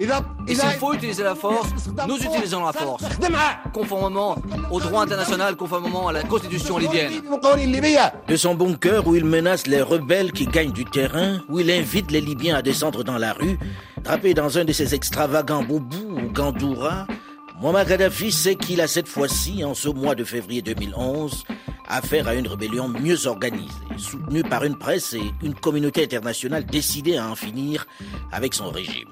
Et 0.00 0.54
s'il 0.54 0.70
faut 0.80 0.92
utiliser 0.92 1.22
la 1.22 1.34
force, 1.36 1.68
nous 2.08 2.16
utilisons 2.16 2.64
la 2.64 2.72
force. 2.72 3.04
Conformément 3.72 4.36
au 4.70 4.80
droit 4.80 5.02
international, 5.02 5.56
conformément 5.56 6.08
à 6.08 6.12
la 6.12 6.22
constitution 6.24 6.78
libyenne. 6.78 7.12
De 8.26 8.36
son 8.36 8.54
bunker 8.54 9.06
où 9.06 9.14
il 9.14 9.24
menace 9.24 9.66
les 9.66 9.82
rebelles 9.82 10.32
qui 10.32 10.46
gagnent 10.46 10.72
du 10.72 10.84
terrain, 10.84 11.40
où 11.48 11.60
il 11.60 11.70
invite 11.70 12.10
les 12.10 12.20
Libyens 12.20 12.56
à 12.56 12.62
descendre 12.62 13.04
dans 13.04 13.18
la 13.18 13.32
rue, 13.32 13.58
drapé 14.02 14.34
dans 14.34 14.58
un 14.58 14.64
de 14.64 14.72
ses 14.72 14.94
extravagants 14.94 15.62
boubous 15.62 16.18
ou 16.18 16.32
gandoura, 16.32 17.06
Muammar 17.60 17.86
Gaddafi 17.86 18.32
sait 18.32 18.56
qu'il 18.56 18.80
a 18.80 18.88
cette 18.88 19.06
fois-ci, 19.06 19.64
en 19.64 19.74
ce 19.74 19.88
mois 19.88 20.16
de 20.16 20.24
février 20.24 20.60
2011, 20.60 21.44
affaire 21.88 22.28
à 22.28 22.34
une 22.34 22.46
rébellion 22.46 22.88
mieux 22.88 23.26
organisée, 23.26 23.72
soutenue 23.96 24.42
par 24.42 24.64
une 24.64 24.78
presse 24.78 25.14
et 25.14 25.22
une 25.42 25.54
communauté 25.54 26.04
internationale 26.04 26.64
décidée 26.66 27.16
à 27.16 27.28
en 27.28 27.34
finir 27.34 27.86
avec 28.32 28.54
son 28.54 28.70
régime. 28.70 29.10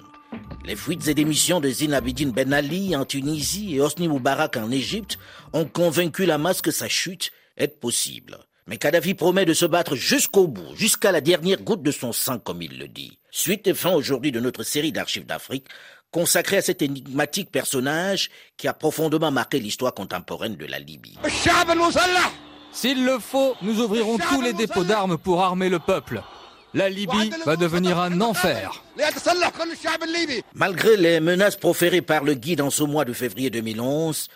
Les 0.64 0.76
fuites 0.76 1.08
et 1.08 1.14
démissions 1.14 1.60
de 1.60 1.68
Zinabidine 1.68 2.30
Ben 2.30 2.52
Ali 2.52 2.94
en 2.94 3.04
Tunisie 3.04 3.74
et 3.74 3.80
Hosni 3.80 4.06
Moubarak 4.08 4.56
en 4.56 4.70
Égypte 4.70 5.18
ont 5.52 5.64
convaincu 5.64 6.24
la 6.24 6.38
masse 6.38 6.62
que 6.62 6.70
sa 6.70 6.88
chute 6.88 7.32
est 7.56 7.80
possible. 7.80 8.38
Mais 8.68 8.76
Kadhafi 8.76 9.14
promet 9.14 9.44
de 9.44 9.54
se 9.54 9.66
battre 9.66 9.96
jusqu'au 9.96 10.46
bout, 10.46 10.76
jusqu'à 10.76 11.10
la 11.10 11.20
dernière 11.20 11.62
goutte 11.62 11.82
de 11.82 11.90
son 11.90 12.12
sang, 12.12 12.38
comme 12.38 12.62
il 12.62 12.78
le 12.78 12.86
dit. 12.86 13.18
Suite 13.32 13.66
et 13.66 13.74
fin 13.74 13.92
aujourd'hui 13.92 14.30
de 14.30 14.38
notre 14.38 14.62
série 14.62 14.92
d'archives 14.92 15.26
d'Afrique, 15.26 15.66
consacrée 16.12 16.58
à 16.58 16.62
cet 16.62 16.80
énigmatique 16.80 17.50
personnage 17.50 18.30
qui 18.56 18.68
a 18.68 18.74
profondément 18.74 19.32
marqué 19.32 19.58
l'histoire 19.58 19.94
contemporaine 19.94 20.56
de 20.56 20.66
la 20.66 20.78
Libye. 20.78 21.18
S'il 22.72 23.04
le 23.04 23.18
faut, 23.18 23.54
nous 23.62 23.80
ouvrirons 23.80 24.18
tous 24.18 24.40
les 24.40 24.52
dépôts 24.52 24.84
d'armes 24.84 25.18
pour 25.18 25.42
armer 25.42 25.68
le 25.68 25.78
peuple. 25.78 26.22
La 26.74 26.88
Libye 26.88 27.30
va 27.44 27.56
devenir 27.56 27.98
un 27.98 28.20
enfer. 28.22 28.82
Malgré 30.54 30.96
les 30.96 31.20
menaces 31.20 31.56
proférées 31.56 32.00
par 32.00 32.24
le 32.24 32.32
guide 32.32 32.62
en 32.62 32.70
ce 32.70 32.82
mois 32.82 33.04
de 33.04 33.12
février 33.12 33.50
2011, 33.50 34.28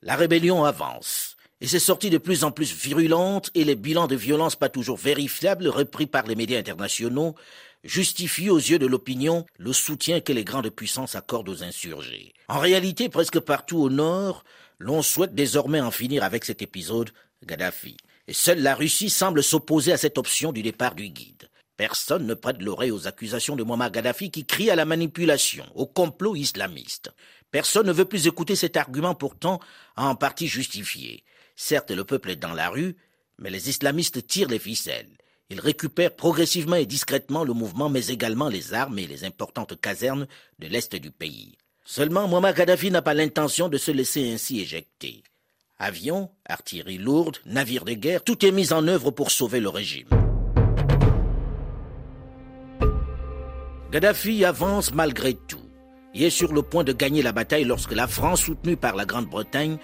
la 0.00 0.16
rébellion 0.16 0.64
avance. 0.64 1.36
Et 1.60 1.68
s'est 1.68 1.78
sortie 1.78 2.10
de 2.10 2.18
plus 2.18 2.44
en 2.44 2.50
plus 2.50 2.72
virulente 2.72 3.50
et 3.54 3.62
les 3.62 3.76
bilans 3.76 4.08
de 4.08 4.16
violence 4.16 4.56
pas 4.56 4.70
toujours 4.70 4.96
vérifiables 4.96 5.68
repris 5.68 6.06
par 6.06 6.26
les 6.26 6.34
médias 6.34 6.58
internationaux 6.58 7.36
justifient 7.84 8.50
aux 8.50 8.58
yeux 8.58 8.78
de 8.78 8.86
l'opinion 8.86 9.44
le 9.58 9.72
soutien 9.72 10.20
que 10.20 10.32
les 10.32 10.44
grandes 10.44 10.70
puissances 10.70 11.14
accordent 11.14 11.50
aux 11.50 11.62
insurgés. 11.62 12.32
En 12.48 12.58
réalité, 12.58 13.08
presque 13.08 13.38
partout 13.38 13.78
au 13.78 13.90
nord, 13.90 14.44
l'on 14.78 15.02
souhaite 15.02 15.34
désormais 15.34 15.80
en 15.80 15.90
finir 15.90 16.24
avec 16.24 16.44
cet 16.44 16.62
épisode 16.62 17.10
Gaddafi. 17.44 17.96
Et 18.28 18.32
seule 18.32 18.60
la 18.60 18.74
Russie 18.74 19.10
semble 19.10 19.42
s'opposer 19.42 19.92
à 19.92 19.96
cette 19.96 20.18
option 20.18 20.52
du 20.52 20.62
départ 20.62 20.94
du 20.94 21.08
guide. 21.08 21.48
Personne 21.76 22.26
ne 22.26 22.34
prête 22.34 22.62
l'oreille 22.62 22.90
aux 22.90 23.08
accusations 23.08 23.56
de 23.56 23.64
Muammar 23.64 23.90
Gaddafi 23.90 24.30
qui 24.30 24.46
crie 24.46 24.70
à 24.70 24.76
la 24.76 24.84
manipulation, 24.84 25.64
au 25.74 25.86
complot 25.86 26.36
islamiste. 26.36 27.10
Personne 27.50 27.86
ne 27.86 27.92
veut 27.92 28.04
plus 28.04 28.26
écouter 28.26 28.54
cet 28.54 28.76
argument 28.76 29.14
pourtant 29.14 29.58
en 29.96 30.14
partie 30.14 30.48
justifié. 30.48 31.24
Certes, 31.56 31.90
le 31.90 32.04
peuple 32.04 32.30
est 32.30 32.36
dans 32.36 32.54
la 32.54 32.68
rue, 32.68 32.96
mais 33.38 33.50
les 33.50 33.68
islamistes 33.68 34.26
tirent 34.26 34.48
les 34.48 34.58
ficelles. 34.58 35.16
Ils 35.50 35.60
récupèrent 35.60 36.14
progressivement 36.14 36.76
et 36.76 36.86
discrètement 36.86 37.44
le 37.44 37.52
mouvement, 37.52 37.88
mais 37.88 38.06
également 38.06 38.48
les 38.48 38.72
armes 38.74 38.98
et 38.98 39.06
les 39.06 39.24
importantes 39.24 39.78
casernes 39.80 40.26
de 40.58 40.68
l'est 40.68 40.94
du 40.94 41.10
pays. 41.10 41.56
Seulement, 41.84 42.28
Muammar 42.28 42.54
Gaddafi 42.54 42.90
n'a 42.90 43.02
pas 43.02 43.12
l'intention 43.12 43.68
de 43.68 43.76
se 43.76 43.90
laisser 43.90 44.32
ainsi 44.32 44.60
éjecter. 44.60 45.22
Avions, 45.78 46.30
artillerie 46.46 46.98
lourde, 46.98 47.38
navires 47.44 47.84
de 47.84 47.94
guerre, 47.94 48.22
tout 48.22 48.44
est 48.46 48.52
mis 48.52 48.72
en 48.72 48.86
œuvre 48.86 49.10
pour 49.10 49.30
sauver 49.30 49.60
le 49.60 49.68
régime. 49.68 50.06
Gaddafi 53.90 54.44
avance 54.44 54.94
malgré 54.94 55.34
tout. 55.34 55.58
Il 56.14 56.22
est 56.22 56.30
sur 56.30 56.52
le 56.52 56.62
point 56.62 56.84
de 56.84 56.92
gagner 56.92 57.22
la 57.22 57.32
bataille 57.32 57.64
lorsque 57.64 57.92
la 57.92 58.06
France, 58.06 58.42
soutenue 58.42 58.76
par 58.76 58.94
la 58.94 59.06
Grande-Bretagne, 59.06 59.78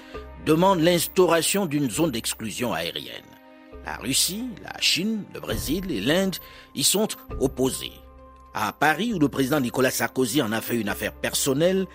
demande 0.47 0.81
l'instauration 0.81 1.67
d'une 1.67 1.91
zone 1.91 2.11
d'exclusion 2.11 2.73
aérienne. 2.73 3.25
La 3.85 3.97
Russie, 3.97 4.47
la 4.63 4.81
Chine, 4.81 5.25
le 5.35 5.41
Brésil 5.41 5.91
et 5.91 6.01
l'Inde 6.01 6.37
y 6.75 6.85
sont 6.85 7.09
opposés. 7.41 7.93
À 8.55 8.73
Paris, 8.73 9.13
où 9.15 9.19
le 9.19 9.29
président 9.29 9.61
Nicolas 9.61 9.91
Sarkozy 9.91 10.43
en 10.43 10.53
a 10.53 10.61
fait 10.61 10.77
une 10.77 10.89
affaire 10.89 11.13
personnelle, 11.13 11.87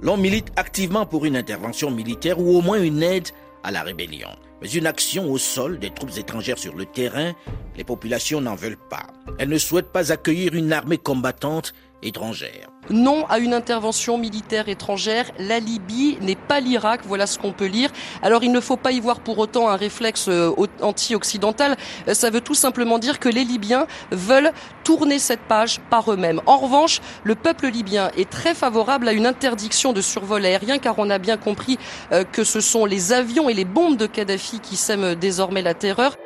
l'on 0.00 0.16
milite 0.16 0.52
activement 0.56 1.06
pour 1.06 1.24
une 1.24 1.36
intervention 1.36 1.90
militaire 1.90 2.38
ou 2.38 2.56
au 2.56 2.62
moins 2.62 2.82
une 2.82 3.02
aide 3.02 3.28
à 3.62 3.70
la 3.70 3.82
rébellion. 3.82 4.30
Mais 4.60 4.70
une 4.70 4.86
action 4.86 5.30
au 5.30 5.38
sol 5.38 5.78
des 5.78 5.90
troupes 5.90 6.16
étrangères 6.16 6.58
sur 6.58 6.74
le 6.74 6.86
terrain, 6.86 7.32
les 7.76 7.84
populations 7.84 8.40
n'en 8.40 8.54
veulent 8.54 8.78
pas. 8.90 9.06
Elles 9.38 9.48
ne 9.48 9.58
souhaitent 9.58 9.92
pas 9.92 10.12
accueillir 10.12 10.54
une 10.54 10.72
armée 10.72 10.98
combattante 10.98 11.74
étrangère. 12.02 12.71
Non 12.90 13.26
à 13.28 13.38
une 13.38 13.54
intervention 13.54 14.18
militaire 14.18 14.68
étrangère. 14.68 15.30
La 15.38 15.60
Libye 15.60 16.18
n'est 16.20 16.36
pas 16.36 16.58
l'Irak, 16.58 17.02
voilà 17.04 17.26
ce 17.26 17.38
qu'on 17.38 17.52
peut 17.52 17.66
lire. 17.66 17.90
Alors 18.22 18.42
il 18.42 18.50
ne 18.50 18.60
faut 18.60 18.76
pas 18.76 18.90
y 18.90 18.98
voir 18.98 19.20
pour 19.20 19.38
autant 19.38 19.68
un 19.68 19.76
réflexe 19.76 20.26
euh, 20.28 20.52
anti-occidental. 20.80 21.76
Euh, 22.08 22.14
ça 22.14 22.30
veut 22.30 22.40
tout 22.40 22.54
simplement 22.54 22.98
dire 22.98 23.20
que 23.20 23.28
les 23.28 23.44
Libyens 23.44 23.86
veulent 24.10 24.52
tourner 24.82 25.20
cette 25.20 25.42
page 25.42 25.80
par 25.90 26.10
eux-mêmes. 26.10 26.40
En 26.46 26.58
revanche, 26.58 27.00
le 27.22 27.36
peuple 27.36 27.68
libyen 27.68 28.10
est 28.16 28.28
très 28.28 28.54
favorable 28.54 29.08
à 29.08 29.12
une 29.12 29.26
interdiction 29.26 29.92
de 29.92 30.00
survol 30.00 30.44
aérien 30.44 30.78
car 30.78 30.98
on 30.98 31.08
a 31.08 31.18
bien 31.18 31.36
compris 31.36 31.78
euh, 32.10 32.24
que 32.24 32.42
ce 32.42 32.60
sont 32.60 32.84
les 32.84 33.12
avions 33.12 33.48
et 33.48 33.54
les 33.54 33.64
bombes 33.64 33.96
de 33.96 34.06
Kadhafi 34.06 34.58
qui 34.58 34.76
sèment 34.76 35.14
désormais 35.14 35.62
la 35.62 35.74
terreur. 35.74 36.16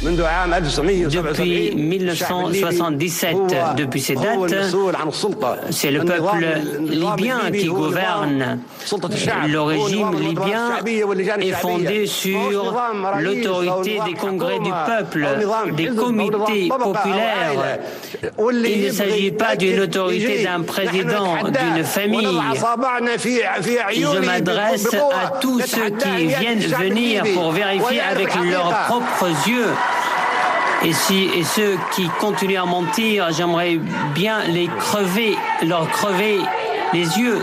Depuis 0.00 1.74
1977, 1.74 3.36
depuis 3.76 4.00
ces 4.00 4.14
dates, 4.14 4.54
c'est 5.70 5.90
le 5.90 6.04
peuple 6.04 6.46
libyen 6.82 7.50
qui 7.52 7.66
gouverne. 7.66 8.60
Le 9.48 9.60
régime 9.60 10.14
libyen 10.20 10.78
est 11.40 11.50
fondé 11.52 12.06
sur 12.06 12.38
l'autorité 13.20 13.98
des 14.06 14.14
congrès 14.14 14.60
du 14.60 14.70
peuple, 14.70 15.26
des 15.74 15.88
comités 15.88 16.68
populaires. 16.68 17.78
Il 18.38 18.86
ne 18.86 18.90
s'agit 18.92 19.32
pas 19.32 19.56
d'une 19.56 19.80
autorité 19.80 20.44
d'un 20.44 20.62
président, 20.62 21.38
d'une 21.42 21.84
famille. 21.84 22.38
je 23.94 24.18
m'adresse 24.24 24.86
à 24.94 25.38
tous 25.40 25.60
ceux 25.60 25.90
qui 25.90 26.26
viennent 26.26 26.58
venir 26.60 27.24
pour 27.34 27.50
vérifier 27.50 28.00
avec 28.00 28.32
leurs 28.36 28.86
propres 28.86 29.48
yeux 29.48 29.66
et, 30.84 30.92
si, 30.92 31.24
et 31.34 31.44
ceux 31.44 31.76
qui 31.94 32.08
continuent 32.20 32.58
à 32.58 32.64
mentir, 32.64 33.32
j'aimerais 33.32 33.78
bien 34.14 34.44
les 34.46 34.66
crever, 34.66 35.34
leur 35.66 35.88
crever 35.90 36.38
les 36.92 37.00
yeux. 37.18 37.40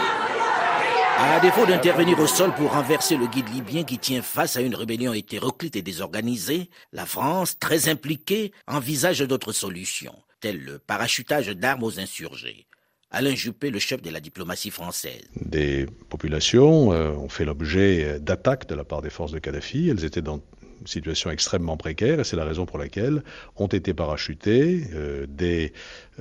À 1.17 1.39
défaut 1.39 1.65
d'intervenir 1.65 2.19
au 2.19 2.28
sol 2.28 2.54
pour 2.56 2.71
renverser 2.71 3.17
le 3.17 3.28
guide 3.28 3.50
libyen 3.50 3.84
qui 3.84 3.98
tient 3.98 4.21
face 4.21 4.58
à 4.58 4.62
une 4.62 4.76
rébellion 4.76 5.13
hétéroclite 5.13 5.76
et 5.76 5.82
désorganisée, 5.82 6.69
la 6.93 7.06
France, 7.06 7.58
très 7.60 7.89
impliquée, 7.89 8.52
envisage 8.67 9.19
d'autres 9.19 9.54
solutions, 9.54 10.15
telles 10.39 10.63
le 10.63 10.80
parachutage 10.80 11.48
d'armes 11.48 11.84
aux 11.84 12.00
insurgés. 12.00 12.67
Alain 13.12 13.36
Juppé, 13.36 13.69
le 13.69 13.80
chef 13.80 14.02
de 14.02 14.10
la 14.10 14.19
diplomatie 14.19 14.71
française. 14.71 15.24
Des 15.39 15.86
populations 16.10 16.91
euh, 16.91 17.12
ont 17.12 17.30
fait 17.30 17.45
l'objet 17.45 18.19
d'attaques 18.19 18.67
de 18.67 18.76
la 18.76 18.84
part 18.84 19.02
des 19.02 19.10
forces 19.10 19.32
de 19.32 19.39
Kadhafi. 19.39 19.89
Elles 19.89 20.04
étaient 20.04 20.21
dans 20.21 20.41
situation 20.85 21.31
extrêmement 21.31 21.77
précaire 21.77 22.19
et 22.19 22.23
c'est 22.23 22.35
la 22.35 22.45
raison 22.45 22.65
pour 22.65 22.77
laquelle 22.77 23.23
ont 23.55 23.67
été 23.67 23.93
parachutés 23.93 24.88
euh, 24.93 25.25
des 25.27 25.73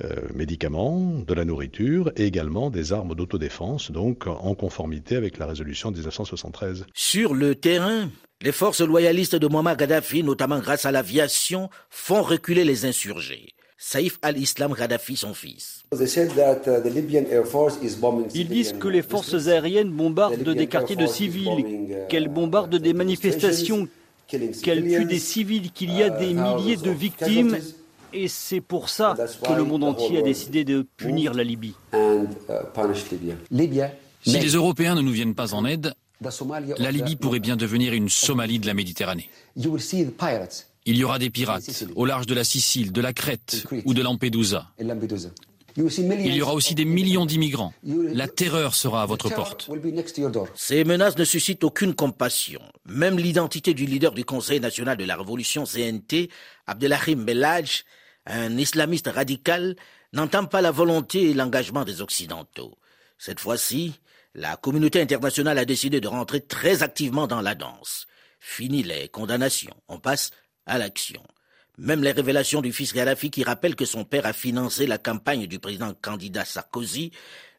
euh, 0.03 0.15
médicaments, 0.33 1.19
de 1.25 1.33
la 1.33 1.45
nourriture 1.45 2.11
et 2.15 2.25
également 2.25 2.69
des 2.69 2.93
armes 2.93 3.15
d'autodéfense, 3.15 3.91
donc 3.91 4.27
en 4.27 4.55
conformité 4.55 5.15
avec 5.15 5.37
la 5.37 5.45
résolution 5.45 5.91
1973. 5.91 6.85
Sur 6.93 7.33
le 7.33 7.55
terrain, 7.55 8.09
les 8.41 8.51
forces 8.51 8.81
loyalistes 8.81 9.35
de 9.35 9.47
Muammar 9.47 9.77
Gaddafi, 9.77 10.23
notamment 10.23 10.59
grâce 10.59 10.85
à 10.85 10.91
l'aviation, 10.91 11.69
font 11.89 12.21
reculer 12.21 12.63
les 12.63 12.85
insurgés. 12.85 13.55
Saïf 13.77 14.17
al-Islam 14.21 14.73
Gaddafi, 14.73 15.15
son 15.15 15.33
fils. 15.33 15.83
Ils 18.33 18.47
disent 18.47 18.73
que 18.73 18.87
les 18.87 19.01
forces 19.01 19.47
aériennes 19.47 19.91
bombardent 19.91 20.49
des 20.49 20.67
quartiers 20.67 20.95
de 20.95 21.05
civils, 21.05 21.63
qu'elles 22.09 22.29
bombardent 22.29 22.77
des 22.77 22.93
manifestations, 22.93 23.87
qu'elle 24.27 24.83
tue 24.83 25.05
des 25.05 25.19
civils, 25.19 25.71
qu'il 25.71 25.93
y 25.93 26.03
a 26.03 26.09
des 26.09 26.33
milliers 26.33 26.77
de 26.77 26.91
victimes. 26.91 27.57
Et 28.13 28.27
c'est 28.27 28.61
pour 28.61 28.89
ça 28.89 29.15
que 29.43 29.53
le 29.53 29.63
monde 29.63 29.83
entier 29.83 30.19
a 30.19 30.21
décidé 30.21 30.63
de 30.63 30.87
punir 30.97 31.33
la 31.33 31.43
Libye. 31.43 31.73
Si 34.25 34.39
les 34.39 34.53
Européens 34.53 34.95
ne 34.95 35.01
nous 35.01 35.11
viennent 35.11 35.35
pas 35.35 35.53
en 35.53 35.65
aide, 35.65 35.93
la 36.77 36.91
Libye 36.91 37.17
pourrait 37.17 37.39
bien 37.41 37.57
devenir 37.57 37.93
une 37.93 38.09
Somalie 38.09 38.59
de 38.59 38.67
la 38.67 38.73
Méditerranée. 38.73 39.29
Il 40.87 40.97
y 40.97 41.03
aura 41.03 41.19
des 41.19 41.29
pirates 41.29 41.85
au 41.95 42.05
large 42.05 42.25
de 42.25 42.33
la 42.33 42.43
Sicile, 42.43 42.91
de 42.91 43.01
la 43.01 43.11
Crète 43.11 43.65
ou 43.85 43.93
de 43.93 44.01
Lampedusa. 44.01 44.71
Il 45.77 46.35
y 46.35 46.41
aura 46.41 46.53
aussi 46.53 46.73
des 46.73 46.85
millions 46.85 47.25
d'immigrants. 47.25 47.73
La 47.83 48.27
terreur 48.27 48.75
sera 48.75 49.01
à 49.03 49.05
votre 49.05 49.29
porte. 49.29 49.69
Ces 50.55 50.83
menaces 50.83 51.17
ne 51.17 51.25
suscitent 51.25 51.63
aucune 51.63 51.93
compassion. 51.93 52.61
Même 52.85 53.17
l'identité 53.17 53.73
du 53.73 53.85
leader 53.85 54.13
du 54.13 54.23
Conseil 54.23 54.59
national 54.59 54.95
de 54.95 55.03
la 55.03 55.17
Révolution 55.17 55.65
CNT, 55.65 56.29
Abdelahim 56.67 57.25
Belhaj, 57.25 57.83
un 58.25 58.57
islamiste 58.57 59.07
radical, 59.07 59.75
n'entame 60.13 60.47
pas 60.47 60.61
la 60.61 60.71
volonté 60.71 61.29
et 61.29 61.33
l'engagement 61.33 61.83
des 61.83 62.01
Occidentaux. 62.01 62.77
Cette 63.17 63.39
fois-ci, 63.39 63.99
la 64.33 64.55
communauté 64.57 65.01
internationale 65.01 65.57
a 65.57 65.65
décidé 65.65 65.99
de 65.99 66.07
rentrer 66.07 66.41
très 66.41 66.83
activement 66.83 67.27
dans 67.27 67.41
la 67.41 67.55
danse. 67.55 68.07
Fini 68.39 68.83
les 68.83 69.09
condamnations, 69.09 69.75
on 69.87 69.99
passe 69.99 70.31
à 70.65 70.77
l'action. 70.77 71.23
Même 71.77 72.03
les 72.03 72.11
révélations 72.11 72.61
du 72.61 72.71
fils 72.71 72.93
Gaddafi 72.93 73.29
qui 73.29 73.43
rappelle 73.43 73.75
que 73.75 73.85
son 73.85 74.05
père 74.05 74.25
a 74.25 74.33
financé 74.33 74.87
la 74.87 74.97
campagne 74.97 75.45
du 75.45 75.59
président 75.59 75.93
candidat 75.93 76.45
Sarkozy 76.45 77.11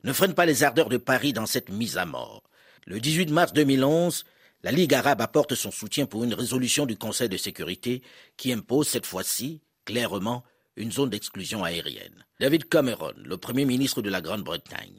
ne 0.05 0.13
freinent 0.13 0.35
pas 0.35 0.47
les 0.47 0.63
ardeurs 0.63 0.89
de 0.89 0.97
Paris 0.97 1.33
dans 1.33 1.47
cette 1.47 1.69
mise 1.69 1.99
à 1.99 2.07
mort. 2.07 2.43
Le 2.87 2.99
18 2.99 3.31
mars 3.31 3.53
2011, 3.53 4.25
la 4.63 4.71
Ligue 4.73 4.95
arabe 4.95 5.21
apporte 5.21 5.55
son 5.55 5.71
soutien 5.71 6.07
pour 6.07 6.25
une 6.25 6.35
résolution 6.35 6.87
du 6.87 6.97
Conseil 6.97 7.29
de 7.29 7.37
sécurité 7.37 8.03
qui 8.37 8.53
impose 8.53 8.89
cette 8.89 9.07
fois-ci, 9.07 9.61
clairement, 9.85 10.45
une 10.77 10.93
zone 10.93 11.11
d'exclusion 11.11 11.65
aérienne. 11.65 12.25
David 12.39 12.69
Cameron, 12.69 13.15
le 13.25 13.39
Premier 13.39 13.65
ministre 13.65 14.03
de 14.03 14.11
la 14.11 14.21
Grande-Bretagne. 14.21 14.93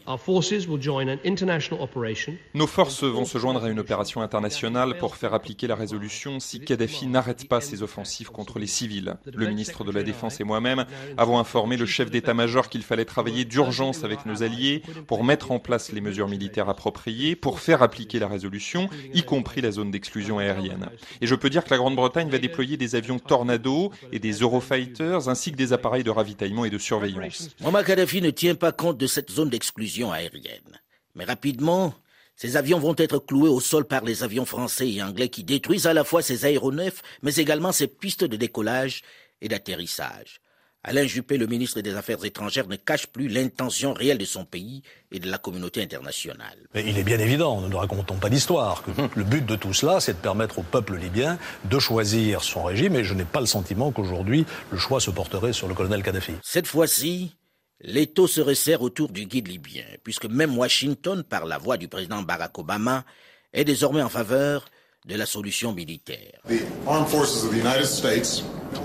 Nos 2.56 2.66
forces 2.66 3.04
vont 3.04 3.26
se 3.26 3.38
joindre 3.38 3.64
à 3.64 3.70
une 3.70 3.78
opération 3.78 4.24
internationale 4.24 4.98
pour 4.98 5.16
faire 5.16 5.36
appliquer 5.36 5.68
la 5.68 5.76
résolution 5.76 6.40
si 6.40 6.60
Kadhafi 6.60 7.06
n'arrête 7.06 7.48
pas 7.48 7.62
ses 7.62 7.84
offensives 7.84 8.32
contre 8.32 8.58
les 8.58 8.66
civils. 8.66 9.18
Le 9.32 9.46
ministre 9.46 9.84
de 9.84 9.92
la 9.92 10.02
Défense 10.02 10.40
et 10.40 10.44
moi-même 10.44 10.86
avons 11.16 11.38
informé 11.38 11.78
le 11.78 11.86
chef 11.86 12.10
d'état-major 12.10 12.70
qu'il 12.70 12.82
fallait 12.82 13.06
travailler 13.06 13.46
d'urgence 13.46 14.04
avec 14.04 14.26
nos 14.26 14.42
alliés 14.42 14.82
pour 15.06 15.24
mettre 15.24 15.52
en 15.52 15.60
place 15.60 15.92
les 15.92 16.02
mesures 16.02 16.30
militaires 16.30 16.70
appropriées 16.70 17.36
pour 17.36 17.60
faire 17.60 17.84
appliquer 17.84 18.18
la 18.18 18.28
résolution, 18.28 18.90
y 19.14 19.22
compris 19.22 19.62
la 19.62 19.70
zone 19.70 19.92
d'exclusion 19.92 20.40
aérienne. 20.40 20.90
Et 21.22 21.28
je 21.28 21.36
peux 21.36 21.52
dire 21.52 21.64
que 21.64 21.70
la 21.70 21.78
Grande-Bretagne 21.78 22.32
va 22.32 22.40
déployer 22.40 22.78
des 22.78 22.96
avions 22.96 23.20
Tornado 23.20 23.92
et 24.12 24.18
des 24.18 24.40
Eurofighters 24.40 25.30
ainsi 25.30 25.52
que 25.52 25.58
des 25.58 25.72
appareils 25.72 26.04
de 26.04 26.10
ravitaillement 26.10 26.66
et 26.66 26.72
de 26.72 26.80
surveillance. 26.80 27.27
Muammar 27.62 27.84
Kadhafi 27.84 28.22
ne 28.22 28.30
tient 28.30 28.56
pas 28.56 28.72
compte 28.72 28.98
de 28.98 29.08
cette 29.08 29.32
zone 29.32 29.50
d'exclusion 29.50 30.12
aérienne. 30.12 30.82
Mais 31.16 31.26
rapidement, 31.26 31.94
ces 32.36 32.56
avions 32.56 32.80
vont 32.80 32.96
être 32.98 33.20
cloués 33.20 33.50
au 33.50 33.60
sol 33.60 33.86
par 33.86 34.04
les 34.04 34.24
avions 34.24 34.46
français 34.46 34.90
et 34.90 35.02
anglais 35.02 35.30
qui 35.30 35.44
détruisent 35.44 35.88
à 35.88 35.94
la 35.94 36.04
fois 36.04 36.22
ses 36.22 36.46
aéronefs, 36.46 37.02
mais 37.24 37.36
également 37.36 37.72
ses 37.72 37.88
pistes 37.88 38.24
de 38.24 38.38
décollage 38.38 39.02
et 39.42 39.48
d'atterrissage. 39.48 40.40
Alain 40.88 41.06
Juppé, 41.06 41.38
le 41.38 41.48
ministre 41.48 41.82
des 41.82 41.94
Affaires 41.96 42.24
étrangères, 42.24 42.66
ne 42.70 42.78
cache 42.78 43.08
plus 43.08 43.28
l'intention 43.28 43.92
réelle 43.92 44.18
de 44.18 44.24
son 44.24 44.46
pays 44.46 44.84
et 45.12 45.20
de 45.20 45.30
la 45.30 45.38
communauté 45.38 45.82
internationale. 45.82 46.58
Mais 46.74 46.86
il 46.88 46.98
est 46.98 47.04
bien 47.04 47.20
évident, 47.20 47.60
nous 47.60 47.68
ne 47.68 47.76
racontons 47.76 48.16
pas 48.16 48.30
d'histoire, 48.30 48.84
que 48.84 48.92
le 49.18 49.26
but 49.26 49.46
de 49.46 49.58
tout 49.58 49.74
cela, 49.74 50.00
c'est 50.00 50.14
de 50.14 50.18
permettre 50.18 50.60
au 50.60 50.64
peuple 50.64 50.96
libyen 50.96 51.38
de 51.66 51.78
choisir 51.78 52.42
son 52.42 52.64
régime, 52.64 52.96
et 52.96 53.04
je 53.04 53.14
n'ai 53.14 53.26
pas 53.26 53.42
le 53.42 53.48
sentiment 53.48 53.92
qu'aujourd'hui 53.92 54.46
le 54.72 54.78
choix 54.78 55.02
se 55.02 55.12
porterait 55.12 55.52
sur 55.52 55.68
le 55.68 55.74
colonel 55.74 56.04
Kadhafi. 56.04 56.32
Cette 56.42 56.68
fois-ci, 56.68 57.36
l'étau 57.82 58.26
se 58.26 58.40
resserre 58.40 58.82
autour 58.82 59.10
du 59.10 59.26
guide 59.26 59.50
libyen, 59.50 59.84
puisque 60.06 60.26
même 60.26 60.58
Washington, 60.58 61.22
par 61.22 61.46
la 61.46 61.58
voix 61.58 61.76
du 61.76 61.90
président 61.90 62.22
Barack 62.22 62.58
Obama, 62.58 63.04
est 63.52 63.66
désormais 63.66 64.02
en 64.02 64.10
faveur 64.10 64.64
de 65.06 65.16
la 65.16 65.26
solution 65.26 65.74
militaire. 65.74 66.40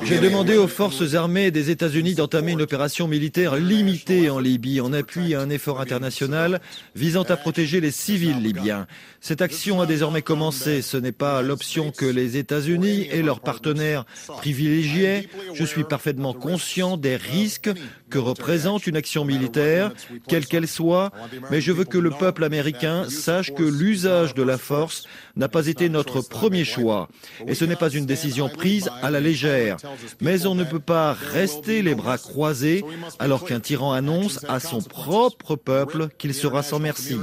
J'ai 0.05 0.19
demandé 0.19 0.57
aux 0.57 0.69
forces 0.69 1.15
armées 1.15 1.51
des 1.51 1.71
États-Unis 1.71 2.15
d'entamer 2.15 2.53
une 2.53 2.63
opération 2.63 3.09
militaire 3.09 3.57
limitée 3.57 4.31
en 4.31 4.41
Libye 4.41 4.81
en 4.81 4.93
appui 4.93 5.35
à 5.35 5.41
un 5.41 5.49
effort 5.49 5.81
international 5.81 6.61
visant 6.95 7.23
à 7.23 7.37
protéger 7.37 7.81
les 7.81 7.91
civils 7.91 8.43
libyens. 8.43 8.87
Cette 9.21 9.41
action 9.41 9.81
a 9.81 9.87
désormais 9.87 10.23
commencé. 10.23 10.83
Ce 10.83 10.97
n'est 10.97 11.13
pas 11.13 11.41
l'option 11.43 11.93
que 11.93 12.05
les 12.05 12.37
États-Unis 12.37 13.09
et 13.13 13.23
leurs 13.23 13.41
partenaires 13.41 14.05
privilégiaient. 14.39 15.29
Je 15.55 15.65
suis 15.65 15.85
parfaitement 15.85 16.35
conscient 16.35 16.97
des 16.97 17.17
risques 17.17 17.71
que 18.11 18.19
représente 18.19 18.87
une 18.87 18.97
action 18.97 19.25
militaire, 19.25 19.93
quelle 20.29 20.47
qu'elle 20.47 20.69
soit, 20.69 21.13
mais 21.51 21.61
je 21.61 21.73
veux 21.73 21.85
que 21.85 21.99
le 21.99 22.11
peuple 22.11 22.45
américain 22.45 23.09
sache 23.09 23.55
que 23.55 23.63
l'usage 23.63 24.35
de 24.35 24.43
la 24.43 24.59
force 24.59 25.05
n'a 25.37 25.49
pas 25.49 25.69
été 25.69 25.89
notre 25.89 26.21
premier 26.21 26.65
choix. 26.65 27.09
Et 27.47 27.55
ce 27.55 27.65
n'est 27.65 27.77
pas 27.77 27.91
une 27.91 28.05
décision 28.05 28.49
prise 28.49 28.91
à 29.03 29.11
la 29.11 29.21
légère. 29.21 29.72
Mais 30.21 30.47
on 30.47 30.55
ne 30.55 30.65
peut 30.65 30.81
pas 30.81 31.13
rester 31.13 31.83
les 31.83 31.95
bras 31.95 32.19
croisés 32.19 32.85
alors 33.19 33.45
qu'un 33.45 33.61
tyran 33.61 33.93
annonce 33.93 34.45
à 34.49 34.61
son 34.61 34.81
propre 34.81 35.57
peuple 35.57 36.09
qu'il 36.19 36.35
sera 36.35 36.63
sans 36.63 36.79
merci. 36.79 37.17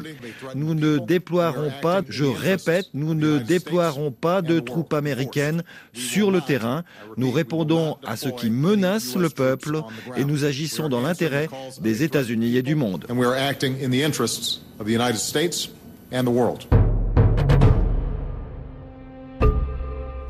Nous 0.56 0.74
ne 0.74 0.98
déploierons 0.98 1.72
pas, 1.82 2.02
je 2.08 2.26
répète, 2.26 2.88
nous 2.94 3.14
ne 3.14 3.40
déploierons 3.40 4.12
pas 4.12 4.42
de 4.42 4.60
troupes 4.60 4.94
américaines 4.94 5.64
sur 5.94 6.32
le 6.32 6.42
terrain. 6.42 6.84
Nous 7.18 7.32
répondons 7.32 7.98
à 8.06 8.16
ce 8.16 8.30
qui 8.30 8.50
menace 8.50 9.16
le 9.16 9.30
peuple 9.30 9.82
et 10.18 10.26
nous 10.26 10.46
agissons 10.46 10.90
dans 10.90 11.02
l'intérêt 11.02 11.50
des 11.82 12.04
États-Unis 12.04 12.58
et 12.58 12.62
du 12.62 12.76
monde. 12.76 13.06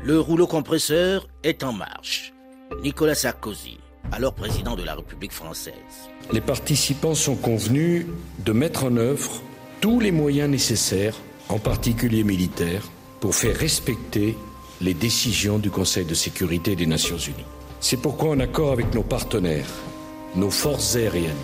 Le 0.02 0.18
rouleau 0.18 0.46
compresseur 0.46 1.28
est 1.44 1.62
en 1.62 1.74
marche. 1.74 2.32
Nicolas 2.82 3.14
Sarkozy, 3.14 3.76
alors 4.12 4.32
président 4.32 4.74
de 4.74 4.82
la 4.82 4.94
République 4.94 5.32
française. 5.32 5.74
Les 6.32 6.40
participants 6.40 7.14
sont 7.14 7.36
convenus 7.36 8.06
de 8.38 8.52
mettre 8.52 8.84
en 8.84 8.96
œuvre 8.96 9.30
tous 9.82 10.00
les 10.00 10.10
moyens 10.10 10.48
nécessaires, 10.48 11.16
en 11.50 11.58
particulier 11.58 12.24
militaires, 12.24 12.88
pour 13.20 13.34
faire 13.34 13.54
respecter 13.54 14.38
les 14.80 14.94
décisions 14.94 15.58
du 15.58 15.70
Conseil 15.70 16.06
de 16.06 16.14
sécurité 16.14 16.76
des 16.76 16.86
Nations 16.86 17.18
Unies. 17.18 17.44
C'est 17.80 18.00
pourquoi, 18.00 18.30
en 18.30 18.40
accord 18.40 18.72
avec 18.72 18.94
nos 18.94 19.02
partenaires, 19.02 19.68
nos 20.34 20.50
forces 20.50 20.96
aériennes 20.96 21.34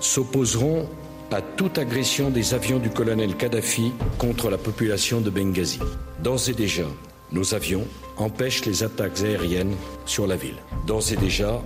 s'opposeront 0.00 0.88
à 1.30 1.40
toute 1.40 1.78
agression 1.78 2.30
des 2.30 2.52
avions 2.52 2.80
du 2.80 2.90
colonel 2.90 3.36
Kadhafi 3.36 3.92
contre 4.18 4.50
la 4.50 4.58
population 4.58 5.20
de 5.20 5.30
Benghazi. 5.30 5.78
D'ores 6.20 6.48
et 6.48 6.54
déjà, 6.54 6.84
nos 7.32 7.54
avions 7.54 7.86
empêchent 8.16 8.64
les 8.64 8.82
attaques 8.82 9.20
aériennes 9.20 9.74
sur 10.06 10.26
la 10.26 10.36
ville. 10.36 10.56
D'ores 10.86 11.12
et 11.12 11.16
déjà, 11.16 11.60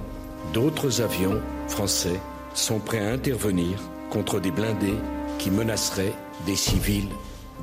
d'autres 0.53 1.01
avions 1.03 1.41
français 1.69 2.21
sont 2.55 2.79
prêts 2.79 3.05
à 3.05 3.13
intervenir 3.13 3.79
contre 4.11 4.41
des 4.41 4.51
blindés 4.51 4.99
qui 5.39 5.51
menaceraient 5.51 6.15
des 6.47 6.57
civils 6.57 7.09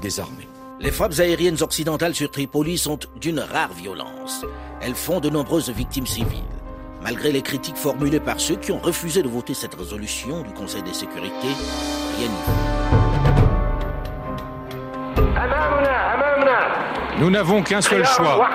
désarmés. 0.01 0.47
Les 0.79 0.91
frappes 0.91 1.19
aériennes 1.19 1.61
occidentales 1.61 2.15
sur 2.15 2.29
Tripoli 2.29 2.77
sont 2.77 2.99
d'une 3.21 3.39
rare 3.39 3.73
violence. 3.73 4.45
Elles 4.81 4.95
font 4.95 5.19
de 5.19 5.29
nombreuses 5.29 5.69
victimes 5.69 6.07
civiles. 6.07 6.43
Malgré 7.01 7.31
les 7.31 7.41
critiques 7.41 7.77
formulées 7.77 8.19
par 8.19 8.39
ceux 8.39 8.55
qui 8.55 8.71
ont 8.71 8.79
refusé 8.79 9.21
de 9.23 9.29
voter 9.29 9.53
cette 9.53 9.75
résolution 9.75 10.41
du 10.41 10.51
Conseil 10.51 10.83
de 10.83 10.93
sécurité, 10.93 11.47
rien 12.17 12.27
n'y 12.27 12.35
fait. 12.45 12.93
Nous 17.23 17.29
n'avons 17.29 17.63
qu'un 17.63 17.79
seul 17.79 18.03
choix. 18.03 18.49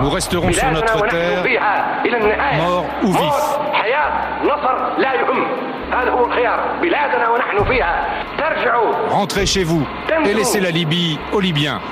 Nous 0.00 0.08
resterons 0.08 0.50
sur 0.50 0.70
notre 0.70 1.06
terre, 1.08 1.44
morts 2.56 2.86
ou 3.02 3.12
vifs. 3.12 3.58
Rentrez 9.10 9.44
chez 9.44 9.62
vous 9.62 9.86
et 10.24 10.32
laissez 10.32 10.60
la 10.60 10.70
Libye 10.70 11.18
aux 11.34 11.40
Libyens. 11.40 11.82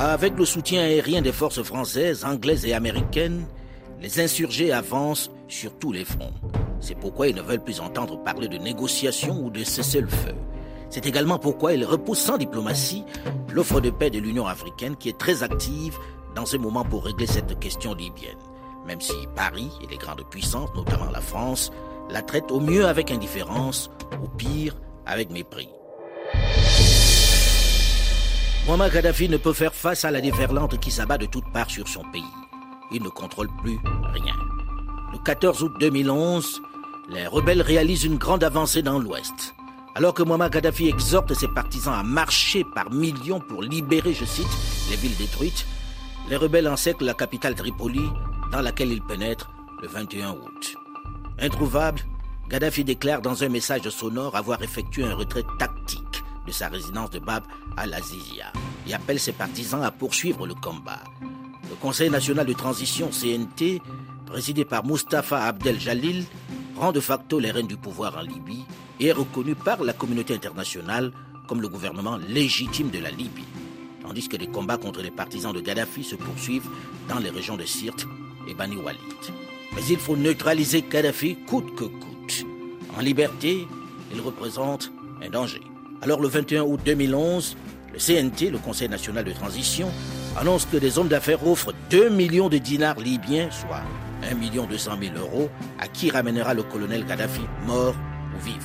Avec 0.00 0.36
le 0.36 0.44
soutien 0.44 0.82
aérien 0.82 1.22
des 1.22 1.32
forces 1.32 1.62
françaises, 1.62 2.24
anglaises 2.24 2.66
et 2.66 2.74
américaines, 2.74 3.46
les 4.00 4.20
insurgés 4.20 4.72
avancent 4.72 5.30
sur 5.48 5.76
tous 5.78 5.92
les 5.92 6.04
fronts. 6.04 6.32
C'est 6.80 6.94
pourquoi 6.94 7.28
ils 7.28 7.34
ne 7.34 7.42
veulent 7.42 7.62
plus 7.62 7.80
entendre 7.80 8.22
parler 8.22 8.48
de 8.48 8.58
négociations 8.58 9.40
ou 9.44 9.50
de 9.50 9.64
cessez-le-feu. 9.64 10.34
C'est 10.90 11.06
également 11.06 11.38
pourquoi 11.38 11.74
ils 11.74 11.84
repoussent 11.84 12.20
sans 12.20 12.38
diplomatie 12.38 13.04
l'offre 13.52 13.80
de 13.80 13.90
paix 13.90 14.10
de 14.10 14.18
l'Union 14.18 14.46
africaine 14.46 14.96
qui 14.96 15.08
est 15.08 15.18
très 15.18 15.42
active 15.42 15.98
dans 16.34 16.46
ce 16.46 16.56
moment 16.56 16.84
pour 16.84 17.04
régler 17.04 17.26
cette 17.26 17.58
question 17.58 17.94
libyenne. 17.94 18.38
Même 18.86 19.00
si 19.00 19.12
Paris 19.34 19.70
et 19.82 19.86
les 19.90 19.98
grandes 19.98 20.24
puissances, 20.30 20.70
notamment 20.74 21.10
la 21.10 21.20
France, 21.20 21.70
la 22.10 22.22
traitent 22.22 22.52
au 22.52 22.60
mieux 22.60 22.86
avec 22.86 23.10
indifférence, 23.10 23.90
au 24.22 24.28
pire 24.28 24.76
avec 25.04 25.30
mépris. 25.30 25.68
Muammar 28.66 28.90
Kadhafi 28.90 29.28
ne 29.28 29.38
peut 29.38 29.52
faire 29.52 29.74
face 29.74 30.04
à 30.04 30.10
la 30.10 30.20
déferlante 30.20 30.78
qui 30.78 30.90
s'abat 30.90 31.18
de 31.18 31.26
toutes 31.26 31.50
parts 31.52 31.70
sur 31.70 31.88
son 31.88 32.02
pays 32.12 32.22
il 32.90 33.02
ne 33.02 33.08
contrôle 33.08 33.48
plus 33.62 33.78
rien. 34.12 34.34
Le 35.12 35.18
14 35.18 35.62
août 35.62 35.72
2011, 35.80 36.62
les 37.08 37.26
rebelles 37.26 37.62
réalisent 37.62 38.04
une 38.04 38.18
grande 38.18 38.44
avancée 38.44 38.82
dans 38.82 38.98
l'ouest. 38.98 39.54
Alors 39.94 40.14
que 40.14 40.22
Muammar 40.22 40.50
Gaddafi 40.50 40.88
exhorte 40.88 41.34
ses 41.34 41.48
partisans 41.48 41.94
à 41.94 42.02
marcher 42.02 42.64
par 42.74 42.90
millions 42.90 43.40
pour 43.40 43.62
libérer, 43.62 44.12
je 44.14 44.24
cite, 44.24 44.46
les 44.90 44.96
villes 44.96 45.16
détruites, 45.16 45.66
les 46.28 46.36
rebelles 46.36 46.68
encerclent 46.68 47.04
la 47.04 47.14
capitale 47.14 47.54
Tripoli, 47.54 48.08
dans 48.52 48.60
laquelle 48.60 48.92
ils 48.92 49.02
pénètrent 49.02 49.50
le 49.82 49.88
21 49.88 50.32
août. 50.32 50.76
Introuvable, 51.40 52.02
Gaddafi 52.48 52.84
déclare 52.84 53.22
dans 53.22 53.42
un 53.44 53.48
message 53.48 53.88
sonore 53.88 54.36
avoir 54.36 54.62
effectué 54.62 55.04
un 55.04 55.14
retrait 55.14 55.44
tactique 55.58 56.22
de 56.46 56.52
sa 56.52 56.68
résidence 56.68 57.10
de 57.10 57.18
Bab 57.18 57.44
al-Azizia 57.76 58.52
et 58.86 58.94
appelle 58.94 59.20
ses 59.20 59.32
partisans 59.32 59.82
à 59.82 59.90
poursuivre 59.90 60.46
le 60.46 60.54
combat. 60.54 61.00
Le 61.70 61.76
Conseil 61.76 62.10
national 62.10 62.46
de 62.46 62.52
transition 62.52 63.10
CNT, 63.10 63.82
présidé 64.26 64.64
par 64.64 64.84
Mustafa 64.86 65.44
Abdel 65.44 65.78
Jalil, 65.78 66.24
prend 66.74 66.92
de 66.92 67.00
facto 67.00 67.38
les 67.38 67.50
rênes 67.50 67.66
du 67.66 67.76
pouvoir 67.76 68.16
en 68.16 68.22
Libye 68.22 68.64
et 69.00 69.08
est 69.08 69.12
reconnu 69.12 69.54
par 69.54 69.82
la 69.84 69.92
communauté 69.92 70.34
internationale 70.34 71.12
comme 71.46 71.60
le 71.60 71.68
gouvernement 71.68 72.16
légitime 72.16 72.90
de 72.90 72.98
la 72.98 73.10
Libye, 73.10 73.44
tandis 74.02 74.28
que 74.28 74.36
les 74.36 74.46
combats 74.46 74.76
contre 74.76 75.02
les 75.02 75.10
partisans 75.10 75.52
de 75.52 75.60
Gaddafi 75.60 76.04
se 76.04 76.14
poursuivent 76.16 76.68
dans 77.08 77.18
les 77.18 77.30
régions 77.30 77.56
de 77.56 77.64
Sirte 77.64 78.06
et 78.46 78.54
Bani 78.54 78.76
Walid. 78.76 79.00
Mais 79.74 79.82
il 79.88 79.98
faut 79.98 80.16
neutraliser 80.16 80.82
Gaddafi 80.82 81.36
coûte 81.46 81.74
que 81.74 81.84
coûte. 81.84 82.44
En 82.96 83.00
liberté, 83.00 83.66
il 84.12 84.20
représente 84.20 84.90
un 85.22 85.30
danger. 85.30 85.62
Alors 86.02 86.20
le 86.20 86.28
21 86.28 86.62
août 86.62 86.80
2011, 86.84 87.56
le 87.92 87.98
CNT, 87.98 88.50
le 88.50 88.58
Conseil 88.58 88.88
national 88.88 89.24
de 89.24 89.32
transition, 89.32 89.90
annonce 90.38 90.66
que 90.66 90.76
des 90.76 90.98
hommes 90.98 91.08
d'affaires 91.08 91.46
offrent 91.46 91.74
2 91.90 92.10
millions 92.10 92.48
de 92.48 92.58
dinars 92.58 92.98
libyens, 92.98 93.48
soit 93.50 93.82
1 94.30 94.34
million 94.34 94.66
200 94.66 94.92
000 95.00 95.14
euros, 95.16 95.50
à 95.78 95.88
qui 95.88 96.10
ramènera 96.10 96.54
le 96.54 96.62
colonel 96.62 97.04
Gaddafi, 97.04 97.42
mort 97.66 97.94
ou 98.36 98.44
vif. 98.44 98.64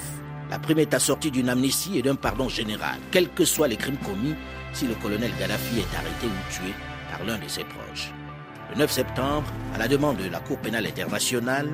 La 0.52 0.60
prime 0.60 0.80
est 0.80 0.94
assortie 0.94 1.32
d'une 1.32 1.50
amnistie 1.50 1.98
et 1.98 2.02
d'un 2.02 2.16
pardon 2.16 2.48
général, 2.48 2.98
quels 3.12 3.30
que 3.30 3.44
soient 3.44 3.68
les 3.68 3.78
crimes 3.78 3.98
commis, 3.98 4.36
si 4.74 4.88
le 4.88 4.94
colonel 4.96 5.32
Gaddafi 5.40 5.80
est 5.80 5.98
arrêté 5.98 6.28
ou 6.28 6.54
tué 6.54 6.74
par 7.12 7.26
l'un 7.26 7.38
de 7.38 7.48
ses 7.48 7.64
proches. 7.64 8.12
Le 8.72 8.78
9 8.78 8.92
septembre, 8.92 9.48
à 9.74 9.78
la 9.78 9.88
demande 9.88 10.18
de 10.18 10.30
la 10.30 10.40
Cour 10.40 10.58
pénale 10.60 10.86
internationale, 10.86 11.70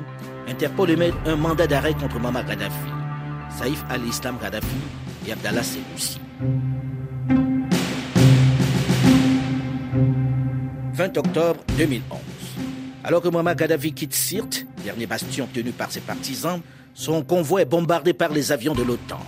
Interpol 0.47 0.89
émet 0.89 1.11
un 1.25 1.35
mandat 1.35 1.67
d'arrêt 1.67 1.93
contre 1.93 2.19
Mama 2.19 2.43
Gaddafi, 2.43 2.89
Saïf 3.57 3.83
al-Islam 3.89 4.37
Gaddafi 4.41 4.67
et 5.27 5.33
Abdallah 5.33 5.63
Seboussi. 5.63 6.19
20 10.99 11.17
octobre 11.17 11.61
2011. 11.77 12.19
Alors 13.05 13.21
que 13.21 13.29
Muammar 13.29 13.55
Gaddafi 13.55 13.93
quitte 13.93 14.13
Sirte, 14.13 14.65
dernier 14.83 15.05
bastion 15.07 15.47
tenu 15.53 15.71
par 15.71 15.89
ses 15.89 16.01
partisans, 16.01 16.59
son 16.93 17.23
convoi 17.23 17.61
est 17.61 17.65
bombardé 17.65 18.11
par 18.11 18.33
les 18.33 18.51
avions 18.51 18.73
de 18.73 18.83
l'OTAN. 18.83 19.21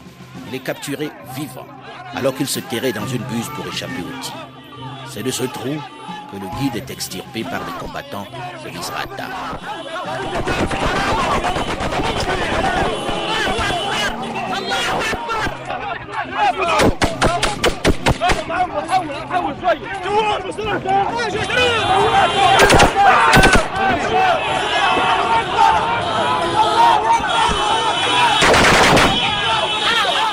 Il 0.49 0.55
est 0.55 0.59
capturé 0.59 1.09
vivant, 1.33 1.65
alors 2.13 2.35
qu'il 2.35 2.47
se 2.47 2.59
terrait 2.59 2.91
dans 2.91 3.07
une 3.07 3.23
buse 3.23 3.47
pour 3.55 3.65
échapper 3.67 4.01
au 4.01 4.21
tir. 4.21 4.49
C'est 5.09 5.23
de 5.23 5.31
ce 5.31 5.45
trou 5.45 5.73
que 6.33 6.35
le 6.35 6.59
guide 6.59 6.75
est 6.75 6.91
extirpé 6.91 7.41
par 7.45 7.61
les 7.65 7.79
combattants 7.79 8.27
de 8.65 8.69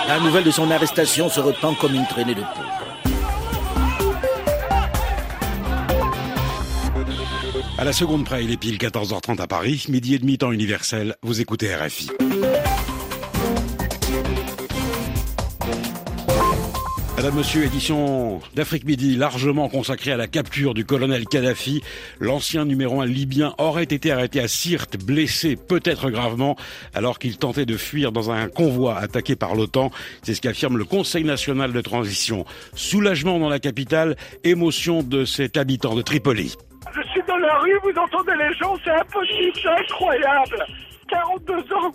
La 0.07 0.19
nouvelle 0.21 0.45
de 0.45 0.51
son 0.51 0.71
arrestation 0.71 1.29
se 1.29 1.41
repent 1.41 1.75
comme 1.79 1.95
une 1.95 2.07
traînée 2.07 2.35
de 2.35 2.41
poudre. 2.41 2.79
À 7.79 7.85
la 7.85 7.93
seconde 7.93 8.25
près, 8.25 8.45
il 8.45 8.51
est 8.51 8.57
pile 8.57 8.77
14h30 8.77 9.41
à 9.41 9.47
Paris, 9.47 9.85
midi 9.89 10.15
et 10.15 10.19
demi 10.19 10.37
temps 10.37 10.51
universel, 10.51 11.15
vous 11.23 11.41
écoutez 11.41 11.75
RFI. 11.75 12.11
Madame, 17.19 17.35
Monsieur, 17.35 17.65
édition 17.65 18.41
d'Afrique 18.55 18.85
Midi 18.85 19.17
largement 19.17 19.69
consacrée 19.69 20.13
à 20.13 20.17
la 20.17 20.29
capture 20.29 20.73
du 20.73 20.85
colonel 20.85 21.27
Kadhafi. 21.27 21.83
L'ancien 22.21 22.65
numéro 22.65 23.01
un 23.01 23.07
libyen 23.07 23.55
aurait 23.59 23.83
été 23.83 24.13
arrêté 24.13 24.39
à 24.39 24.47
Sirte, 24.47 24.97
blessé 25.05 25.57
peut-être 25.57 26.11
gravement, 26.11 26.55
alors 26.95 27.19
qu'il 27.19 27.37
tentait 27.37 27.67
de 27.67 27.77
fuir 27.77 28.13
dans 28.13 28.31
un 28.31 28.49
convoi 28.49 28.97
attaqué 28.97 29.35
par 29.35 29.57
l'OTAN. 29.57 29.91
C'est 30.23 30.35
ce 30.35 30.41
qu'affirme 30.41 30.79
le 30.79 30.85
Conseil 30.85 31.25
national 31.25 31.73
de 31.73 31.81
transition. 31.81 32.45
Soulagement 32.77 33.41
dans 33.41 33.49
la 33.49 33.59
capitale, 33.59 34.15
émotion 34.45 35.03
de 35.03 35.25
cet 35.25 35.57
habitant 35.57 35.97
de 35.97 36.03
Tripoli. 36.03 36.55
Je 36.95 37.03
suis 37.09 37.23
dans 37.27 37.37
la 37.39 37.59
rue, 37.59 37.77
vous 37.83 37.99
entendez 37.99 38.31
les 38.39 38.55
gens, 38.55 38.77
c'est 38.85 38.93
impossible, 38.93 39.59
c'est 39.61 39.69
incroyable. 39.69 40.65
42 41.09 41.55
ans 41.75 41.93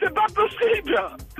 c'est 0.00 0.14
pas 0.14 0.26
possible 0.34 0.94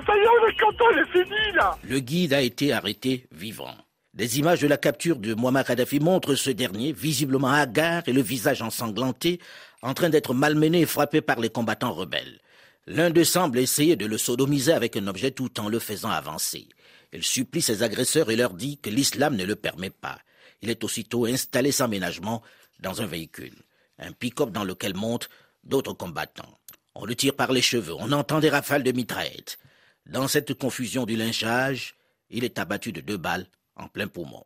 Ça 0.05 0.17
y 0.17 0.21
est, 0.21 0.29
on 0.29 0.49
est 0.49 0.61
content, 0.61 0.85
il 0.93 0.99
est 0.99 1.13
fini, 1.13 1.53
là 1.55 1.79
Le 1.85 2.01
guide 2.01 2.33
a 2.33 2.43
été 2.43 2.73
arrêté 2.73 3.27
vivant. 3.33 3.75
Des 4.15 4.39
images 4.41 4.61
de 4.61 4.67
la 4.67 4.77
capture 4.77 5.17
de 5.17 5.35
Muammar 5.35 5.65
Kadhafi 5.65 6.01
montrent 6.01 6.35
ce 6.35 6.51
dernier, 6.51 6.93
visiblement 6.93 7.53
hagard 7.53 8.03
et 8.07 8.13
le 8.13 8.23
visage 8.23 8.63
ensanglanté, 8.63 9.39
en 9.83 9.95
train 9.95 10.09
d'être 10.09 10.35
malmené 10.35 10.81
et 10.81 10.87
frappé 10.87 11.21
par 11.21 11.39
les 11.39 11.51
combattants 11.51 11.93
rebelles. 11.93 12.41
L'un 12.87 13.11
d'eux 13.11 13.25
semble 13.25 13.59
essayer 13.59 13.95
de 13.95 14.07
le 14.07 14.19
sodomiser 14.19 14.73
avec 14.73 14.97
un 14.97 15.07
objet 15.07 15.31
tout 15.31 15.61
en 15.61 15.69
le 15.69 15.79
faisant 15.79 16.11
avancer. 16.11 16.69
Il 17.13 17.23
supplie 17.23 17.63
ses 17.63 17.83
agresseurs 17.83 18.31
et 18.31 18.37
leur 18.37 18.55
dit 18.55 18.79
que 18.79 18.91
l'islam 18.91 19.37
ne 19.37 19.45
le 19.45 19.57
permet 19.57 19.91
pas. 19.91 20.19
Il 20.63 20.71
est 20.71 20.83
aussitôt 20.83 21.27
installé 21.27 21.71
sans 21.71 21.87
ménagement 21.87 22.43
dans 22.81 23.03
un 23.03 23.07
véhicule, 23.07 23.55
un 23.99 24.11
pick-up 24.13 24.51
dans 24.51 24.65
lequel 24.65 24.97
montent 24.97 25.29
d'autres 25.63 25.93
combattants. 25.93 26.59
On 27.01 27.07
le 27.07 27.15
tire 27.15 27.37
par 27.37 27.53
les 27.53 27.63
cheveux, 27.63 27.95
on 27.95 28.11
entend 28.11 28.41
des 28.41 28.51
rafales 28.51 28.83
de 28.83 28.91
mitraillettes. 28.91 29.61
Dans 30.07 30.27
cette 30.27 30.55
confusion 30.55 31.07
du 31.07 31.15
lynchage, 31.15 31.95
il 32.29 32.43
est 32.43 32.59
abattu 32.59 32.91
de 32.91 33.01
deux 33.01 33.17
balles 33.17 33.47
en 33.77 33.87
plein 33.87 34.09
poumon. 34.09 34.43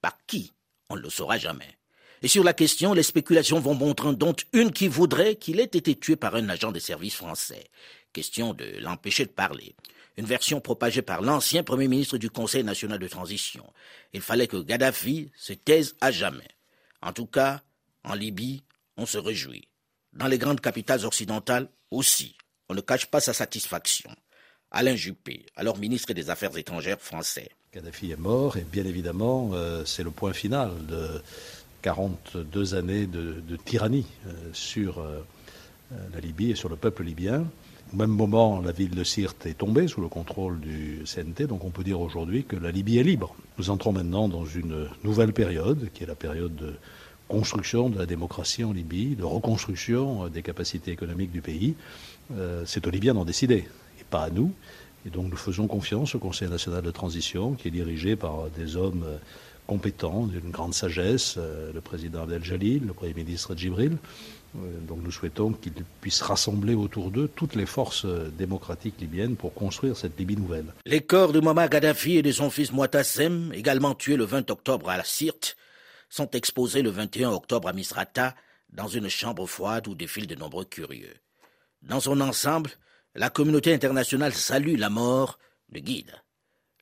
Par 0.00 0.18
qui? 0.26 0.52
On 0.90 0.96
ne 0.96 1.02
le 1.02 1.08
saura 1.08 1.38
jamais. 1.38 1.78
Et 2.20 2.26
sur 2.26 2.42
la 2.42 2.52
question, 2.52 2.94
les 2.94 3.04
spéculations 3.04 3.60
vont 3.60 3.74
montrer 3.74 4.12
dont 4.16 4.34
une 4.52 4.72
qui 4.72 4.88
voudrait 4.88 5.36
qu'il 5.36 5.60
ait 5.60 5.64
été 5.64 5.94
tué 5.94 6.16
par 6.16 6.34
un 6.34 6.48
agent 6.48 6.72
des 6.72 6.80
services 6.80 7.14
français. 7.14 7.70
Question 8.12 8.54
de 8.54 8.64
l'empêcher 8.80 9.24
de 9.24 9.30
parler. 9.30 9.76
Une 10.16 10.26
version 10.26 10.60
propagée 10.60 11.02
par 11.02 11.22
l'ancien 11.22 11.62
Premier 11.62 11.86
ministre 11.86 12.18
du 12.18 12.28
Conseil 12.28 12.64
national 12.64 12.98
de 12.98 13.06
transition. 13.06 13.72
Il 14.12 14.20
fallait 14.20 14.48
que 14.48 14.56
Gaddafi 14.56 15.30
se 15.36 15.52
taise 15.52 15.94
à 16.00 16.10
jamais. 16.10 16.48
En 17.02 17.12
tout 17.12 17.26
cas, 17.26 17.62
en 18.02 18.14
Libye, 18.14 18.64
on 18.96 19.06
se 19.06 19.18
réjouit. 19.18 19.68
Dans 20.12 20.26
les 20.26 20.38
grandes 20.38 20.60
capitales 20.60 21.04
occidentales, 21.04 21.68
aussi, 21.94 22.36
on 22.68 22.74
ne 22.74 22.80
cache 22.80 23.06
pas 23.06 23.20
sa 23.20 23.32
satisfaction. 23.32 24.10
Alain 24.70 24.96
Juppé, 24.96 25.46
alors 25.56 25.78
ministre 25.78 26.12
des 26.12 26.30
Affaires 26.30 26.56
étrangères 26.56 27.00
français. 27.00 27.50
Kadhafi 27.70 28.10
est 28.10 28.18
mort 28.18 28.56
et 28.56 28.64
bien 28.64 28.84
évidemment, 28.84 29.50
euh, 29.52 29.84
c'est 29.84 30.02
le 30.02 30.10
point 30.10 30.32
final 30.32 30.70
de 30.88 31.22
42 31.82 32.74
années 32.74 33.06
de, 33.06 33.56
tyrannie 33.64 34.06
euh, 34.26 34.32
sur 34.52 34.98
euh, 34.98 35.20
la 36.12 36.20
Libye 36.20 36.50
et 36.50 36.54
sur 36.56 36.68
le 36.68 36.76
peuple 36.76 37.04
libyen. 37.04 37.46
Au 37.92 37.96
même 37.96 38.10
moment, 38.10 38.60
la 38.60 38.72
ville 38.72 38.90
de 38.90 39.04
Sirte 39.04 39.46
est 39.46 39.58
tombée 39.58 39.86
sous 39.86 40.00
le 40.00 40.08
contrôle 40.08 40.58
du 40.58 41.04
CNT, 41.04 41.46
donc 41.46 41.64
on 41.64 41.70
peut 41.70 41.84
dire 41.84 42.00
aujourd'hui 42.00 42.44
que 42.44 42.56
la 42.56 42.72
Libye 42.72 42.98
est 42.98 43.04
libre. 43.04 43.36
Nous 43.58 43.70
entrons 43.70 43.92
maintenant 43.92 44.28
dans 44.28 44.46
une 44.46 44.88
nouvelle 45.04 45.32
période, 45.32 45.90
qui 45.94 46.02
est 46.02 46.06
la 46.06 46.16
période 46.16 46.56
de 46.56 46.74
construction 47.28 47.88
de 47.88 47.98
la 47.98 48.06
démocratie 48.06 48.64
en 48.64 48.72
Libye, 48.72 49.16
de 49.16 49.24
reconstruction 49.24 50.26
euh, 50.26 50.28
des 50.28 50.42
capacités 50.42 50.90
économiques 50.90 51.32
du 51.32 51.40
pays. 51.40 51.74
Euh, 52.36 52.62
c'est 52.66 52.86
aux 52.86 52.90
Libyens 52.90 53.14
d'en 53.14 53.24
décider, 53.24 53.66
et 54.00 54.04
pas 54.10 54.24
à 54.24 54.30
nous. 54.30 54.52
Et 55.06 55.10
donc 55.10 55.30
nous 55.30 55.36
faisons 55.36 55.66
confiance 55.66 56.14
au 56.14 56.18
Conseil 56.18 56.48
national 56.48 56.82
de 56.82 56.90
transition, 56.90 57.54
qui 57.54 57.68
est 57.68 57.70
dirigé 57.70 58.16
par 58.16 58.48
des 58.56 58.76
hommes 58.76 59.04
euh, 59.06 59.16
compétents, 59.66 60.26
d'une 60.26 60.50
grande 60.50 60.74
sagesse, 60.74 61.38
le 61.38 61.80
président 61.80 62.24
Abdel 62.24 62.44
Jalil, 62.44 62.82
le 62.86 62.92
Premier 62.92 63.14
ministre 63.14 63.56
Djibril. 63.56 63.96
Donc 64.86 64.98
nous 65.02 65.10
souhaitons 65.10 65.52
qu'ils 65.52 65.72
puissent 66.02 66.20
rassembler 66.20 66.74
autour 66.74 67.10
d'eux 67.10 67.30
toutes 67.34 67.54
les 67.54 67.64
forces 67.64 68.04
démocratiques 68.04 69.00
libyennes 69.00 69.36
pour 69.36 69.54
construire 69.54 69.96
cette 69.96 70.18
Libye 70.18 70.36
nouvelle. 70.36 70.66
Les 70.84 71.00
corps 71.00 71.32
de 71.32 71.40
Muammar 71.40 71.70
Gaddafi 71.70 72.18
et 72.18 72.22
de 72.22 72.30
son 72.30 72.50
fils 72.50 72.72
Mouattassem, 72.72 73.52
également 73.54 73.94
tués 73.94 74.16
le 74.16 74.24
20 74.24 74.50
octobre 74.50 74.90
à 74.90 74.98
la 74.98 75.04
Sirte, 75.04 75.56
sont 76.08 76.30
exposés 76.30 76.82
le 76.82 76.90
21 76.90 77.30
octobre 77.30 77.68
à 77.68 77.72
Misrata 77.72 78.34
dans 78.70 78.88
une 78.88 79.08
chambre 79.08 79.46
froide 79.46 79.88
où 79.88 79.94
défilent 79.94 80.26
de 80.26 80.34
nombreux 80.34 80.64
curieux. 80.64 81.14
Dans 81.82 82.00
son 82.00 82.20
ensemble, 82.20 82.70
la 83.14 83.30
communauté 83.30 83.72
internationale 83.72 84.32
salue 84.32 84.76
la 84.76 84.90
mort 84.90 85.38
du 85.68 85.80
guide. 85.80 86.12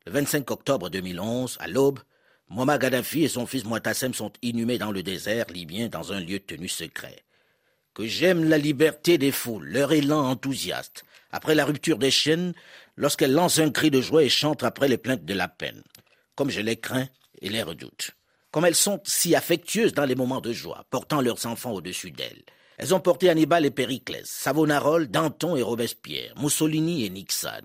Le 0.07 0.13
25 0.13 0.51
octobre 0.51 0.91
2011, 0.91 1.59
à 1.61 1.69
l'aube, 1.69 2.01
Muammar 2.49 2.79
Gaddafi 2.79 3.25
et 3.25 3.29
son 3.29 3.47
fils 3.47 3.65
Mouattassem 3.65 4.15
sont 4.15 4.33
inhumés 4.43 4.79
dans 4.79 4.93
le 4.93 5.03
désert 5.03 5.47
libyen 5.49 5.89
dans 5.89 6.13
un 6.13 6.21
lieu 6.21 6.39
tenu 6.39 6.69
secret. 6.69 7.25
Que 7.95 8.07
j'aime 8.07 8.45
la 8.45 8.59
liberté 8.59 9.19
des 9.19 9.33
foules, 9.33 9.67
leur 9.67 9.93
élan 9.93 10.29
enthousiaste, 10.29 11.05
après 11.31 11.55
la 11.55 11.65
rupture 11.65 11.99
des 11.99 12.11
chaînes, 12.11 12.55
lorsqu'elles 12.97 13.33
lancent 13.33 13.59
un 13.59 13.71
cri 13.71 13.91
de 13.91 14.01
joie 14.01 14.23
et 14.23 14.29
chantent 14.29 14.65
après 14.65 14.89
les 14.89 14.99
plaintes 14.99 15.25
de 15.25 15.35
la 15.35 15.49
peine. 15.49 15.83
Comme 16.35 16.51
je 16.51 16.61
les 16.61 16.77
crains 16.77 17.09
et 17.41 17.49
les 17.49 17.63
redoute. 17.63 18.13
Comme 18.53 18.67
elles 18.67 18.75
sont 18.75 19.01
si 19.05 19.35
affectueuses 19.35 19.95
dans 19.95 20.05
les 20.05 20.15
moments 20.15 20.43
de 20.43 20.53
joie, 20.53 20.85
portant 20.91 21.23
leurs 21.23 21.47
enfants 21.47 21.73
au-dessus 21.73 22.11
d'elles. 22.11 22.45
Elles 22.77 22.95
ont 22.95 23.01
porté 23.01 23.31
Hannibal 23.31 23.65
et 23.65 23.71
Périclès, 23.71 24.27
Savonarole, 24.27 25.11
Danton 25.11 25.57
et 25.57 25.63
Robespierre, 25.63 26.35
Mussolini 26.39 27.05
et 27.07 27.11
Nixon. 27.11 27.63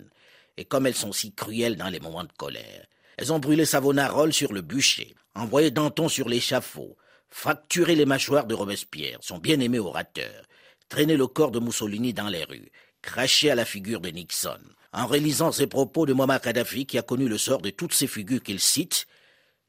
Et 0.56 0.64
comme 0.64 0.88
elles 0.88 0.96
sont 0.96 1.12
si 1.12 1.34
cruelles 1.34 1.76
dans 1.76 1.90
les 1.90 2.00
moments 2.00 2.24
de 2.24 2.32
colère. 2.38 2.88
Elles 3.18 3.34
ont 3.34 3.40
brûlé 3.40 3.66
Savonarole 3.66 4.32
sur 4.32 4.54
le 4.54 4.62
bûcher, 4.62 5.14
envoyé 5.36 5.72
Danton 5.72 6.08
sur 6.08 6.30
l'échafaud, 6.30 6.96
fracturé 7.28 7.96
les 7.96 8.06
mâchoires 8.06 8.46
de 8.46 8.56
Robespierre, 8.56 9.18
son 9.22 9.40
bien-aimé 9.40 9.80
orateur, 9.80 10.46
traîné 10.88 11.18
le 11.18 11.28
corps 11.28 11.52
de 11.52 11.60
Mussolini 11.60 12.14
dans 12.14 12.30
les 12.30 12.46
rues, 12.46 12.72
craché 13.02 13.52
à 13.52 13.56
la 13.56 13.66
figure 13.66 14.00
de 14.00 14.10
Nixon, 14.10 14.60
en 14.94 15.06
réalisant 15.06 15.52
ces 15.52 15.68
propos 15.68 16.06
de 16.06 16.14
Muammar 16.14 16.40
Kadhafi 16.40 16.86
qui 16.86 16.98
a 16.98 17.02
connu 17.02 17.28
le 17.28 17.38
sort 17.38 17.62
de 17.62 17.72
toutes 17.72 17.94
ces 17.94 18.08
figures 18.08 18.42
qu'il 18.42 18.60
cite, 18.60 19.06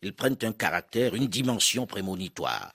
ils 0.03 0.14
prennent 0.14 0.38
un 0.42 0.53
caractère, 0.53 1.14
une 1.14 1.26
dimension 1.26 1.86
prémonitoire. 1.86 2.72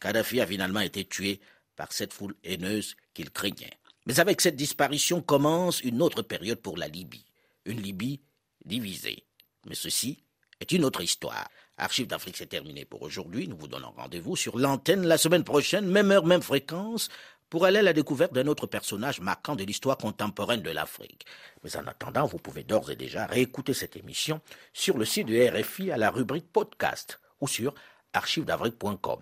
Kadhafi 0.00 0.40
a 0.40 0.46
finalement 0.46 0.80
été 0.80 1.04
tué 1.04 1.40
par 1.76 1.92
cette 1.92 2.12
foule 2.12 2.34
haineuse 2.44 2.96
qu'il 3.14 3.30
craignait. 3.30 3.78
Mais 4.06 4.20
avec 4.20 4.40
cette 4.40 4.56
disparition 4.56 5.20
commence 5.20 5.80
une 5.80 6.02
autre 6.02 6.22
période 6.22 6.60
pour 6.60 6.76
la 6.76 6.88
Libye, 6.88 7.24
une 7.64 7.80
Libye 7.80 8.20
divisée. 8.64 9.24
Mais 9.66 9.74
ceci 9.74 10.22
est 10.60 10.72
une 10.72 10.84
autre 10.84 11.02
histoire. 11.02 11.48
Archives 11.76 12.06
d'Afrique, 12.06 12.36
c'est 12.36 12.46
terminé 12.46 12.84
pour 12.84 13.02
aujourd'hui. 13.02 13.48
Nous 13.48 13.56
vous 13.56 13.68
donnons 13.68 13.90
rendez-vous 13.90 14.36
sur 14.36 14.58
l'antenne 14.58 15.06
la 15.06 15.18
semaine 15.18 15.44
prochaine, 15.44 15.86
même 15.86 16.10
heure, 16.10 16.24
même 16.24 16.40
fréquence, 16.40 17.08
pour 17.50 17.64
aller 17.64 17.78
à 17.78 17.82
la 17.82 17.92
découverte 17.92 18.32
d'un 18.32 18.46
autre 18.46 18.66
personnage 18.66 19.20
marquant 19.20 19.56
de 19.56 19.64
l'histoire 19.64 19.96
contemporaine 19.96 20.62
de 20.62 20.70
l'Afrique. 20.70 21.26
Mais 21.62 21.76
en 21.76 21.86
attendant, 21.86 22.26
vous 22.26 22.38
pouvez 22.38 22.64
d'ores 22.64 22.90
et 22.90 22.96
déjà 22.96 23.26
réécouter 23.26 23.74
cette 23.74 23.96
émission 23.96 24.40
sur 24.72 24.98
le 24.98 25.04
site 25.04 25.28
de 25.28 25.48
RFI 25.48 25.90
à 25.90 25.96
la 25.96 26.10
rubrique 26.10 26.52
podcast 26.52 27.20
ou 27.40 27.48
sur 27.48 27.74
archivesdafrique.com 28.12 29.20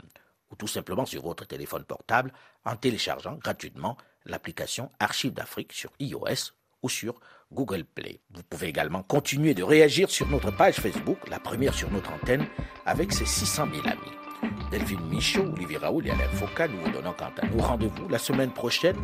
ou 0.50 0.56
tout 0.56 0.68
simplement 0.68 1.06
sur 1.06 1.22
votre 1.22 1.46
téléphone 1.46 1.84
portable 1.84 2.32
en 2.64 2.76
téléchargeant 2.76 3.34
gratuitement 3.34 3.96
l'application 4.24 4.90
Archives 5.00 5.34
d'Afrique 5.34 5.72
sur 5.72 5.92
iOS 5.98 6.52
ou 6.82 6.88
sur 6.88 7.20
Google 7.52 7.84
Play. 7.84 8.20
Vous 8.30 8.42
pouvez 8.42 8.68
également 8.68 9.02
continuer 9.02 9.54
de 9.54 9.62
réagir 9.62 10.10
sur 10.10 10.28
notre 10.28 10.50
page 10.50 10.76
Facebook, 10.76 11.18
la 11.28 11.38
première 11.38 11.74
sur 11.74 11.90
notre 11.90 12.12
antenne, 12.12 12.46
avec 12.86 13.12
ses 13.12 13.26
600 13.26 13.68
000 13.72 13.86
amis. 13.86 14.23
Delphine 14.70 15.00
Michaud, 15.10 15.52
Olivier 15.54 15.78
Raoul 15.78 16.06
et 16.06 16.10
Alain 16.10 16.28
Foucault 16.32 16.64
nous 16.70 16.84
vous 16.84 16.90
donnons 16.90 17.14
quant 17.16 17.32
à 17.40 17.46
nous 17.46 17.62
rendez-vous 17.62 18.08
la 18.08 18.18
semaine 18.18 18.50
prochaine, 18.50 18.96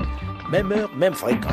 même 0.51 0.73
heure, 0.73 0.91
même 0.97 1.15
fréquence. 1.15 1.53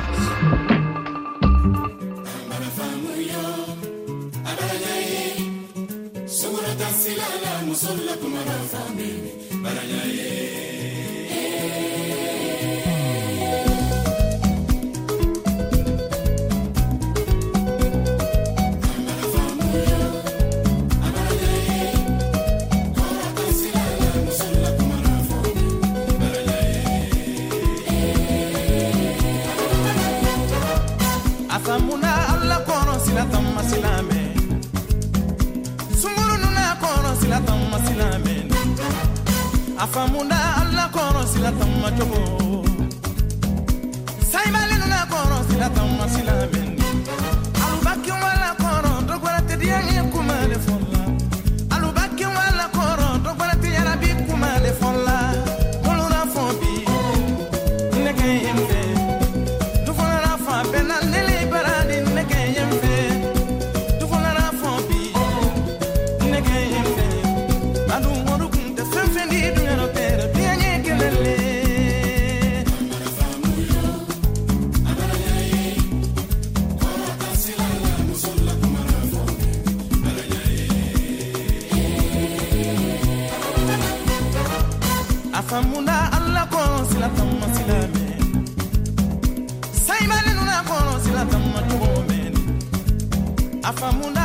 A 93.67 94.16